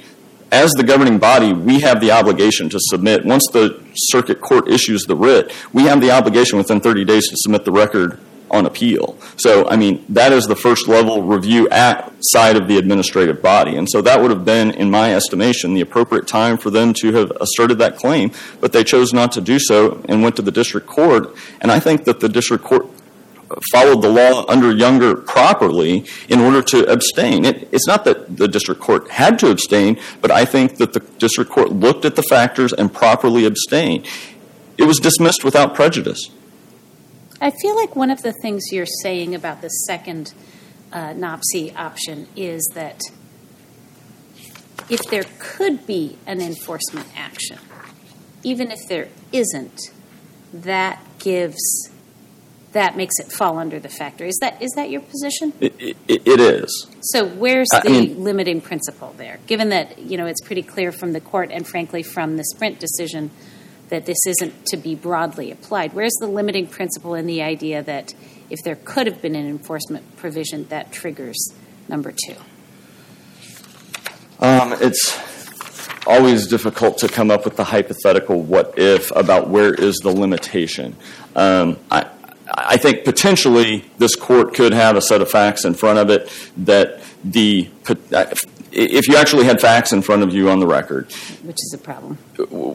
as 0.53 0.73
the 0.73 0.83
governing 0.83 1.19
body, 1.19 1.53
we 1.53 1.81
have 1.81 2.01
the 2.01 2.11
obligation 2.11 2.69
to 2.71 2.79
submit, 2.81 3.25
once 3.25 3.47
the 3.53 3.81
circuit 3.95 4.41
court 4.41 4.69
issues 4.69 5.05
the 5.05 5.17
writ, 5.17 5.53
we 5.73 5.85
have 5.85 6.01
the 6.01 6.11
obligation 6.11 6.59
within 6.59 6.81
30 6.81 7.05
days 7.05 7.29
to 7.29 7.37
submit 7.37 7.65
the 7.65 7.73
record 7.73 8.19
on 8.51 8.67
appeal. 8.67 9.17
So, 9.37 9.69
I 9.69 9.77
mean, 9.77 10.05
that 10.09 10.33
is 10.33 10.47
the 10.47 10.57
first 10.57 10.89
level 10.89 11.23
review 11.23 11.69
at 11.69 12.13
side 12.21 12.57
of 12.57 12.67
the 12.67 12.79
administrative 12.79 13.41
body. 13.41 13.77
And 13.77 13.89
so 13.89 14.03
that 14.03 14.21
would 14.21 14.31
have 14.31 14.45
been, 14.45 14.73
in 14.73 14.91
my 14.91 15.15
estimation, 15.15 15.75
the 15.75 15.81
appropriate 15.81 16.27
time 16.27 16.59
for 16.59 16.71
them 16.71 16.93
to 16.95 17.13
have 17.13 17.33
asserted 17.41 17.79
that 17.79 17.97
claim, 17.97 18.33
but 18.61 18.73
they 18.73 18.83
chose 18.83 19.13
not 19.13 19.33
to 19.33 19.41
do 19.41 19.59
so 19.61 20.03
and 20.09 20.23
went 20.23 20.37
to 20.37 20.43
the 20.43 20.51
district 20.51 20.89
court. 20.89 21.35
And 21.61 21.71
I 21.71 21.79
think 21.79 22.05
that 22.05 22.21
the 22.21 22.29
district 22.29 22.65
court 22.65 22.89
followed 23.73 24.03
the 24.03 24.09
law 24.09 24.45
under 24.49 24.73
Younger 24.73 25.17
properly 25.17 26.07
in 26.29 26.41
order 26.41 26.63
to 26.63 26.91
abstain. 26.91 27.45
It, 27.45 27.69
it's 27.73 27.87
not 27.87 28.05
that 28.05 28.37
the 28.37 28.49
district 28.49 28.81
court 28.81 29.11
had 29.11 29.39
to 29.41 29.51
abstain, 29.51 29.99
but 30.21 30.31
I 30.31 30.45
think 30.45 30.77
that 30.77 30.93
the 30.93 31.01
district 31.19 31.51
court 31.51 31.71
looked 31.73 32.05
at 32.05 32.17
the 32.17 32.23
factors 32.23 32.73
and 32.73 32.93
properly 32.93 33.45
abstained. 33.45 34.07
It 34.79 34.85
was 34.85 34.99
dismissed 34.99 35.45
without 35.45 35.75
prejudice. 35.75 36.31
I 37.41 37.51
feel 37.51 37.75
like 37.75 37.97
one 37.97 38.11
of 38.11 38.23
the 38.23 38.33
things 38.33 38.65
you're 38.71 38.87
saying 39.03 39.35
about 39.35 39.63
the 39.63 39.69
second 39.69 40.35
uh, 40.93 41.15
NOPSI 41.15 41.75
option 41.77 42.29
is 42.37 42.71
that 42.75 43.01
if 44.89 45.03
there 45.11 45.25
could 45.39 45.87
be 45.87 46.19
an 46.27 46.41
enforcement 46.41 47.07
action, 47.17 47.59
even 48.43 48.71
if 48.71 48.81
there 48.89 49.09
isn't, 49.33 49.91
that 50.53 51.03
gives 51.19 51.90
that 52.73 52.97
makes 52.97 53.19
it 53.19 53.33
fall 53.33 53.59
under 53.59 53.81
the 53.81 53.89
factor. 53.89 54.25
Is 54.25 54.39
that 54.41 54.63
is 54.63 54.71
that 54.77 54.91
your 54.91 55.01
position? 55.01 55.53
it, 55.61 55.75
it, 55.81 55.97
it 56.07 56.41
is. 56.41 56.87
So 57.01 57.27
where's 57.27 57.69
the 57.69 57.83
I 57.85 57.91
mean, 57.91 58.23
limiting 58.23 58.61
principle 58.61 59.15
there? 59.17 59.39
Given 59.47 59.71
that 59.71 59.99
you 59.99 60.17
know 60.17 60.27
it's 60.27 60.41
pretty 60.41 60.63
clear 60.63 60.93
from 60.93 61.13
the 61.13 61.21
court 61.21 61.51
and 61.51 61.67
frankly 61.67 62.03
from 62.03 62.37
the 62.37 62.45
Sprint 62.45 62.79
decision 62.79 63.31
that 63.89 64.07
this 64.07 64.19
isn't 64.27 64.67
to 64.67 64.77
be 64.77 64.95
broadly 64.95 65.51
applied. 65.51 65.93
Where's 65.93 66.15
the 66.21 66.29
limiting 66.29 66.69
principle 66.69 67.15
in 67.15 67.27
the 67.27 67.43
idea 67.43 67.83
that 67.83 68.15
if 68.49 68.61
there 68.65 68.77
could 68.77 69.07
have 69.07 69.21
been 69.21 69.35
an 69.35 69.49
enforcement 69.49 70.17
provision 70.17 70.67
that 70.69 70.93
triggers 70.93 71.53
number 71.89 72.13
two? 72.13 72.37
Um, 74.39 74.75
it's 74.81 75.19
always 76.07 76.47
difficult 76.47 76.99
to 76.99 77.09
come 77.09 77.31
up 77.31 77.45
with 77.45 77.57
the 77.57 77.65
hypothetical 77.65 78.41
what 78.43 78.79
if 78.79 79.11
about 79.15 79.49
where 79.49 79.75
is 79.75 79.97
the 79.97 80.11
limitation. 80.11 80.97
Um, 81.37 81.77
I, 81.91 82.09
I 82.53 82.77
think 82.77 83.05
potentially 83.05 83.85
this 83.99 84.17
court 84.17 84.55
could 84.55 84.73
have 84.73 84.97
a 84.97 85.01
set 85.01 85.23
of 85.23 85.31
facts 85.31 85.65
in 85.65 85.75
front 85.75 85.99
of 85.99 86.11
it 86.11 86.31
that 86.57 87.01
the 87.25 87.69
if 88.73 89.09
you 89.09 89.17
actually 89.17 89.45
had 89.45 89.61
facts 89.61 89.93
in 89.93 90.03
front 90.03 90.23
of 90.23 90.33
you 90.33 90.49
on 90.49 90.61
the 90.61 90.67
record, 90.67 91.13
which 91.43 91.57
is 91.57 91.75
a 91.75 91.79
problem, 91.79 92.17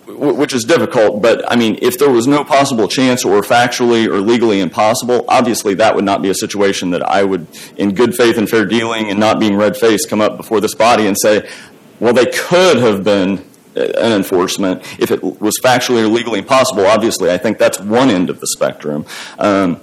which 0.08 0.54
is 0.54 0.64
difficult. 0.64 1.22
But 1.22 1.50
I 1.50 1.56
mean, 1.56 1.80
if 1.82 1.98
there 1.98 2.10
was 2.10 2.28
no 2.28 2.44
possible 2.44 2.88
chance 2.88 3.24
or 3.24 3.42
factually 3.42 4.08
or 4.08 4.20
legally 4.20 4.60
impossible, 4.60 5.26
obviously 5.28 5.74
that 5.76 5.96
would 5.96 6.06
not 6.06 6.22
be 6.22 6.30
a 6.30 6.36
situation 6.36 6.90
that 6.92 7.02
I 7.02 7.24
would, 7.24 7.48
in 7.78 7.94
good 7.94 8.16
faith 8.16 8.38
and 8.38 8.50
fair 8.50 8.66
dealing 8.66 9.10
and 9.10 9.20
not 9.20 9.40
being 9.40 9.56
red 9.56 9.78
faced, 9.78 10.10
come 10.10 10.22
up 10.22 10.38
before 10.38 10.60
this 10.60 10.76
body 10.76 11.08
and 11.08 11.18
say, 11.18 11.50
well, 12.00 12.14
they 12.14 12.26
could 12.26 12.78
have 12.78 13.04
been 13.04 13.46
an 13.76 14.12
enforcement. 14.12 14.82
If 15.00 15.12
it 15.12 15.22
was 15.24 15.60
factually 15.64 16.04
or 16.04 16.08
legally 16.08 16.40
impossible, 16.40 16.86
obviously, 16.86 17.32
I 17.32 17.38
think 17.38 17.58
that's 17.58 17.80
one 17.80 18.10
end 18.10 18.30
of 18.30 18.40
the 18.40 18.48
spectrum. 18.48 19.06
Um, 19.38 19.82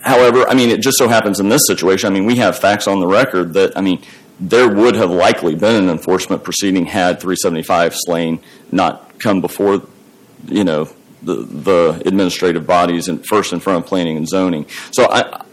however, 0.00 0.48
I 0.48 0.54
mean, 0.54 0.70
it 0.70 0.80
just 0.80 0.98
so 0.98 1.08
happens 1.08 1.40
in 1.40 1.48
this 1.48 1.66
situation, 1.66 2.08
I 2.08 2.10
mean, 2.10 2.26
we 2.26 2.36
have 2.36 2.58
facts 2.58 2.86
on 2.86 3.00
the 3.00 3.06
record 3.06 3.54
that, 3.54 3.76
I 3.76 3.80
mean, 3.80 4.02
there 4.40 4.68
would 4.68 4.94
have 4.94 5.10
likely 5.10 5.54
been 5.54 5.84
an 5.84 5.90
enforcement 5.90 6.44
proceeding 6.44 6.86
had 6.86 7.20
375 7.20 7.94
Slane 7.94 8.40
not 8.70 9.18
come 9.18 9.40
before, 9.40 9.82
you 10.46 10.64
know, 10.64 10.88
the, 11.22 11.34
the 11.34 12.02
administrative 12.06 12.66
bodies 12.66 13.08
and 13.08 13.26
first 13.26 13.52
in 13.52 13.58
front 13.58 13.82
of 13.82 13.88
planning 13.88 14.16
and 14.16 14.28
zoning. 14.28 14.66
So 14.92 15.08
I, 15.10 15.44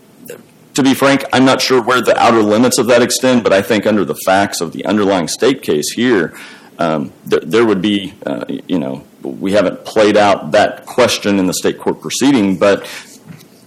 to 0.75 0.83
be 0.83 0.93
frank, 0.93 1.23
I'm 1.33 1.45
not 1.45 1.61
sure 1.61 1.81
where 1.81 2.01
the 2.01 2.15
outer 2.17 2.41
limits 2.41 2.77
of 2.77 2.88
that 2.88 3.01
extend, 3.01 3.43
but 3.43 3.53
I 3.53 3.61
think 3.61 3.88
under 3.88 4.05
the 4.05 4.15
facts 4.25 4.61
of 4.61 4.73
the 4.73 4.85
underlying 4.85 5.27
state 5.27 5.61
case 5.63 5.91
here, 5.95 6.38
um, 6.77 7.13
th- 7.29 7.43
there 7.45 7.65
would 7.65 7.81
be, 7.81 8.13
uh, 8.25 8.45
you 8.47 8.79
know, 8.79 9.03
we 9.21 9.53
haven't 9.53 9.85
played 9.85 10.17
out 10.17 10.51
that 10.51 10.85
question 10.85 11.39
in 11.39 11.47
the 11.47 11.53
state 11.53 11.79
court 11.79 12.01
proceeding, 12.01 12.57
but 12.57 12.83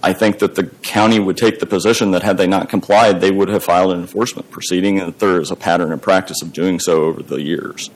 I 0.01 0.13
think 0.13 0.39
that 0.39 0.55
the 0.55 0.65
county 0.65 1.19
would 1.19 1.37
take 1.37 1.59
the 1.59 1.65
position 1.65 2.11
that 2.11 2.23
had 2.23 2.37
they 2.37 2.47
not 2.47 2.69
complied, 2.69 3.19
they 3.19 3.31
would 3.31 3.49
have 3.49 3.63
filed 3.63 3.91
an 3.93 3.99
enforcement 3.99 4.49
proceeding, 4.49 4.99
and 4.99 5.09
that 5.09 5.19
there 5.19 5.41
is 5.41 5.51
a 5.51 5.55
pattern 5.55 5.91
and 5.91 6.01
practice 6.01 6.41
of 6.41 6.53
doing 6.53 6.79
so 6.79 7.03
over 7.03 7.21
the 7.21 7.41
years. 7.41 7.89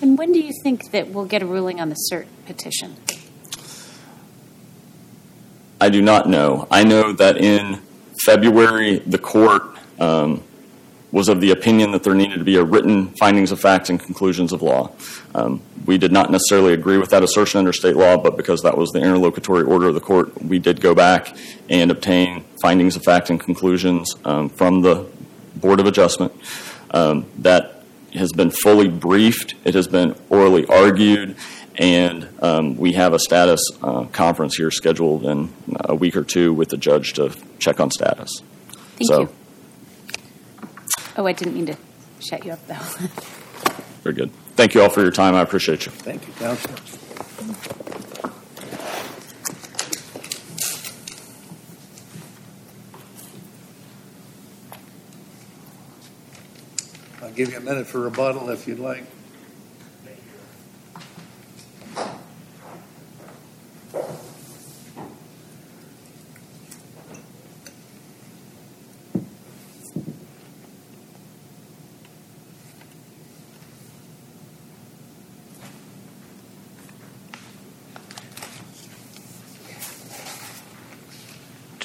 And 0.00 0.18
when 0.18 0.32
do 0.32 0.40
you 0.40 0.52
think 0.62 0.90
that 0.92 1.08
we'll 1.08 1.26
get 1.26 1.42
a 1.42 1.46
ruling 1.46 1.80
on 1.80 1.88
the 1.88 1.96
cert 2.10 2.26
petition? 2.46 2.96
I 5.80 5.90
do 5.90 6.00
not 6.00 6.28
know. 6.28 6.66
I 6.70 6.84
know 6.84 7.12
that 7.12 7.36
in 7.36 7.80
February, 8.24 9.00
the 9.00 9.18
court 9.18 9.62
um, 9.98 10.42
was 11.14 11.28
of 11.28 11.40
the 11.40 11.52
opinion 11.52 11.92
that 11.92 12.02
there 12.02 12.12
needed 12.12 12.38
to 12.38 12.44
be 12.44 12.56
a 12.56 12.64
written 12.64 13.06
findings 13.20 13.52
of 13.52 13.60
facts 13.60 13.88
and 13.88 14.00
conclusions 14.00 14.52
of 14.52 14.62
law. 14.62 14.90
Um, 15.32 15.62
we 15.86 15.96
did 15.96 16.10
not 16.10 16.28
necessarily 16.28 16.72
agree 16.72 16.98
with 16.98 17.10
that 17.10 17.22
assertion 17.22 17.60
under 17.60 17.72
state 17.72 17.94
law, 17.94 18.16
but 18.16 18.36
because 18.36 18.62
that 18.62 18.76
was 18.76 18.90
the 18.90 18.98
interlocutory 18.98 19.62
order 19.62 19.86
of 19.86 19.94
the 19.94 20.00
court, 20.00 20.42
we 20.42 20.58
did 20.58 20.80
go 20.80 20.92
back 20.92 21.36
and 21.70 21.92
obtain 21.92 22.42
findings 22.60 22.96
of 22.96 23.04
fact 23.04 23.30
and 23.30 23.38
conclusions 23.38 24.12
um, 24.24 24.48
from 24.48 24.82
the 24.82 25.06
Board 25.54 25.78
of 25.78 25.86
Adjustment. 25.86 26.32
Um, 26.90 27.26
that 27.38 27.84
has 28.14 28.32
been 28.32 28.50
fully 28.50 28.88
briefed, 28.88 29.54
it 29.64 29.74
has 29.74 29.86
been 29.86 30.16
orally 30.30 30.66
argued, 30.66 31.36
and 31.76 32.28
um, 32.42 32.76
we 32.76 32.94
have 32.94 33.12
a 33.12 33.20
status 33.20 33.60
uh, 33.84 34.06
conference 34.06 34.56
here 34.56 34.72
scheduled 34.72 35.24
in 35.24 35.52
a 35.76 35.94
week 35.94 36.16
or 36.16 36.24
two 36.24 36.52
with 36.52 36.70
the 36.70 36.76
judge 36.76 37.12
to 37.12 37.32
check 37.60 37.78
on 37.78 37.92
status. 37.92 38.30
Thank 38.96 39.06
So- 39.06 39.20
you. 39.20 39.28
Oh, 41.16 41.26
I 41.26 41.32
didn't 41.32 41.54
mean 41.54 41.66
to 41.66 41.76
shut 42.20 42.44
you 42.44 42.52
up, 42.52 42.66
though. 42.66 42.74
Very 44.02 44.14
good. 44.14 44.30
Thank 44.56 44.74
you 44.74 44.82
all 44.82 44.90
for 44.90 45.00
your 45.00 45.12
time. 45.12 45.34
I 45.34 45.42
appreciate 45.42 45.86
you. 45.86 45.92
Thank 45.92 46.26
you, 46.26 46.32
Counselor. 46.34 46.74
I'll 57.22 57.32
give 57.32 57.50
you 57.50 57.58
a 57.58 57.60
minute 57.60 57.86
for 57.86 58.00
rebuttal 58.00 58.50
if 58.50 58.66
you'd 58.68 58.78
like. 58.78 59.04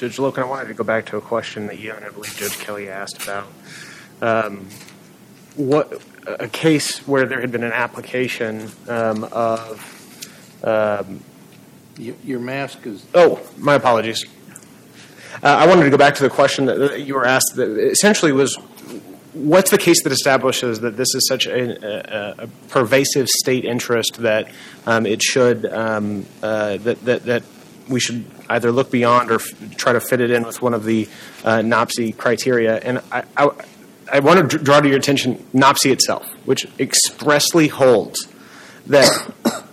Judge 0.00 0.16
Loken, 0.16 0.38
I 0.38 0.46
wanted 0.46 0.68
to 0.68 0.72
go 0.72 0.82
back 0.82 1.04
to 1.06 1.18
a 1.18 1.20
question 1.20 1.66
that 1.66 1.78
you 1.78 1.92
and 1.92 2.02
I 2.02 2.08
believe 2.08 2.34
Judge 2.34 2.58
Kelly 2.58 2.88
asked 2.88 3.22
about. 3.22 3.46
Um, 4.22 4.66
what 5.56 6.00
a 6.24 6.48
case 6.48 7.06
where 7.06 7.26
there 7.26 7.38
had 7.38 7.52
been 7.52 7.64
an 7.64 7.74
application 7.74 8.70
um, 8.88 9.24
of 9.24 10.64
um, 10.64 11.20
Your 11.98 12.40
mask 12.40 12.86
is, 12.86 13.04
Oh, 13.14 13.46
my 13.58 13.74
apologies. 13.74 14.24
Uh, 15.42 15.48
I 15.48 15.66
wanted 15.66 15.84
to 15.84 15.90
go 15.90 15.98
back 15.98 16.14
to 16.14 16.22
the 16.22 16.30
question 16.30 16.64
that 16.64 16.78
that 16.78 17.02
you 17.02 17.14
were 17.14 17.26
asked. 17.26 17.56
That 17.56 17.68
essentially 17.68 18.32
was, 18.32 18.56
what's 19.34 19.70
the 19.70 19.76
case 19.76 20.02
that 20.04 20.12
establishes 20.12 20.80
that 20.80 20.96
this 20.96 21.14
is 21.14 21.28
such 21.28 21.46
a, 21.46 22.40
a, 22.40 22.44
a 22.44 22.46
pervasive 22.68 23.28
state 23.28 23.66
interest 23.66 24.16
that 24.20 24.50
um, 24.86 25.04
it 25.04 25.20
should 25.20 25.66
um, 25.66 26.24
uh, 26.42 26.78
that, 26.78 27.04
that 27.04 27.24
that 27.26 27.42
we 27.86 28.00
should 28.00 28.24
either 28.50 28.70
look 28.70 28.90
beyond 28.90 29.30
or 29.30 29.36
f- 29.36 29.76
try 29.76 29.92
to 29.92 30.00
fit 30.00 30.20
it 30.20 30.30
in 30.30 30.44
with 30.44 30.60
one 30.60 30.74
of 30.74 30.84
the 30.84 31.08
uh, 31.44 31.58
NOPSI 31.58 32.16
criteria? 32.16 32.76
And 32.78 33.00
I, 33.10 33.24
I, 33.36 33.50
I 34.12 34.20
want 34.20 34.50
to 34.50 34.58
draw 34.58 34.80
to 34.80 34.88
your 34.88 34.98
attention 34.98 35.36
NOPSI 35.54 35.92
itself, 35.92 36.28
which 36.44 36.66
expressly 36.78 37.68
holds 37.68 38.28
that 38.86 39.32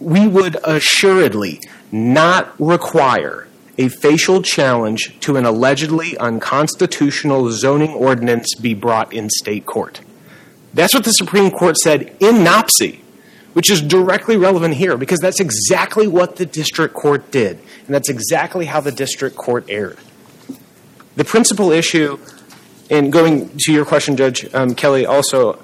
we 0.00 0.26
would 0.26 0.56
assuredly 0.64 1.60
not 1.92 2.58
require 2.58 3.46
a 3.78 3.88
facial 3.88 4.42
challenge 4.42 5.18
to 5.20 5.36
an 5.36 5.44
allegedly 5.44 6.16
unconstitutional 6.18 7.50
zoning 7.50 7.90
ordinance 7.90 8.54
be 8.54 8.74
brought 8.74 9.12
in 9.12 9.28
state 9.28 9.66
court. 9.66 10.00
That's 10.72 10.94
what 10.94 11.04
the 11.04 11.12
Supreme 11.12 11.50
Court 11.50 11.76
said 11.76 12.16
in 12.20 12.36
NOPSI, 12.36 13.00
which 13.56 13.70
is 13.70 13.80
directly 13.80 14.36
relevant 14.36 14.74
here 14.74 14.98
because 14.98 15.18
that's 15.18 15.40
exactly 15.40 16.06
what 16.06 16.36
the 16.36 16.44
district 16.44 16.92
court 16.92 17.30
did, 17.30 17.58
and 17.86 17.94
that's 17.94 18.10
exactly 18.10 18.66
how 18.66 18.82
the 18.82 18.92
district 18.92 19.34
court 19.34 19.64
erred. 19.70 19.96
The 21.14 21.24
principal 21.24 21.72
issue, 21.72 22.18
and 22.90 23.10
going 23.10 23.50
to 23.60 23.72
your 23.72 23.86
question, 23.86 24.14
Judge 24.14 24.46
um, 24.54 24.74
Kelly, 24.74 25.06
also 25.06 25.54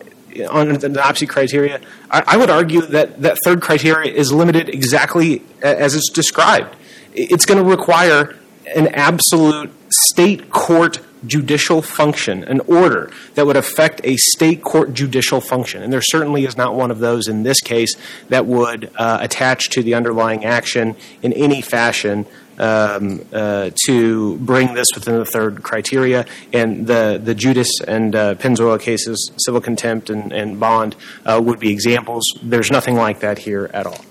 on 0.48 0.70
the 0.70 0.88
NOPSI 0.88 1.28
criteria, 1.28 1.82
I, 2.10 2.22
I 2.28 2.36
would 2.38 2.48
argue 2.48 2.80
that 2.80 3.20
that 3.20 3.36
third 3.44 3.60
criteria 3.60 4.10
is 4.10 4.32
limited 4.32 4.70
exactly 4.70 5.42
as 5.60 5.94
it's 5.94 6.08
described. 6.08 6.74
It's 7.12 7.44
going 7.44 7.62
to 7.62 7.70
require 7.70 8.38
an 8.74 8.88
absolute 8.94 9.70
state 9.90 10.48
court 10.48 10.98
judicial 11.26 11.82
function, 11.82 12.44
an 12.44 12.60
order 12.60 13.10
that 13.34 13.46
would 13.46 13.56
affect 13.56 14.00
a 14.04 14.16
state 14.16 14.62
court 14.62 14.92
judicial 14.94 15.40
function. 15.40 15.82
And 15.82 15.92
there 15.92 16.02
certainly 16.02 16.44
is 16.44 16.56
not 16.56 16.74
one 16.74 16.90
of 16.90 16.98
those 16.98 17.28
in 17.28 17.42
this 17.42 17.60
case 17.60 17.94
that 18.28 18.46
would 18.46 18.90
uh, 18.96 19.18
attach 19.20 19.70
to 19.70 19.82
the 19.82 19.94
underlying 19.94 20.44
action 20.44 20.96
in 21.22 21.32
any 21.32 21.62
fashion 21.62 22.26
um, 22.58 23.24
uh, 23.32 23.70
to 23.86 24.36
bring 24.38 24.74
this 24.74 24.88
within 24.94 25.18
the 25.18 25.24
third 25.24 25.62
criteria. 25.62 26.26
And 26.52 26.86
the, 26.86 27.20
the 27.22 27.34
Juidice 27.34 27.80
and 27.86 28.14
uh, 28.14 28.34
Pennzoil 28.34 28.80
cases, 28.80 29.30
civil 29.38 29.60
contempt 29.60 30.10
and, 30.10 30.32
and 30.32 30.60
bond, 30.60 30.96
uh, 31.24 31.40
would 31.42 31.60
be 31.60 31.70
examples. 31.70 32.24
There's 32.42 32.70
nothing 32.70 32.96
like 32.96 33.20
that 33.20 33.38
here 33.38 33.70
at 33.72 33.86
all. 33.86 34.04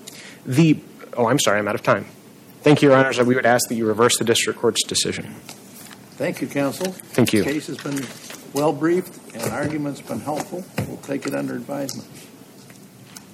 The, 0.44 0.78
oh, 1.16 1.26
I'm 1.26 1.38
sorry, 1.38 1.58
I'm 1.58 1.68
out 1.68 1.74
of 1.74 1.82
time. 1.82 2.06
Thank 2.62 2.82
you, 2.82 2.90
Your 2.90 2.98
Honors. 2.98 3.20
We 3.20 3.34
would 3.34 3.46
ask 3.46 3.68
that 3.68 3.74
you 3.74 3.86
reverse 3.86 4.18
the 4.18 4.24
district 4.24 4.60
court's 4.60 4.84
decision. 4.84 5.34
Thank 6.16 6.40
you, 6.40 6.48
Counsel. 6.48 6.92
Thank 6.92 7.32
you. 7.32 7.44
The 7.44 7.52
Case 7.52 7.66
has 7.68 7.78
been 7.78 8.04
well 8.52 8.72
briefed 8.72 9.34
and 9.34 9.52
argument's 9.52 10.00
been 10.00 10.20
helpful. 10.20 10.64
We'll 10.86 10.96
take 10.98 11.26
it 11.26 11.34
under 11.34 11.54
advisement. 11.54 12.08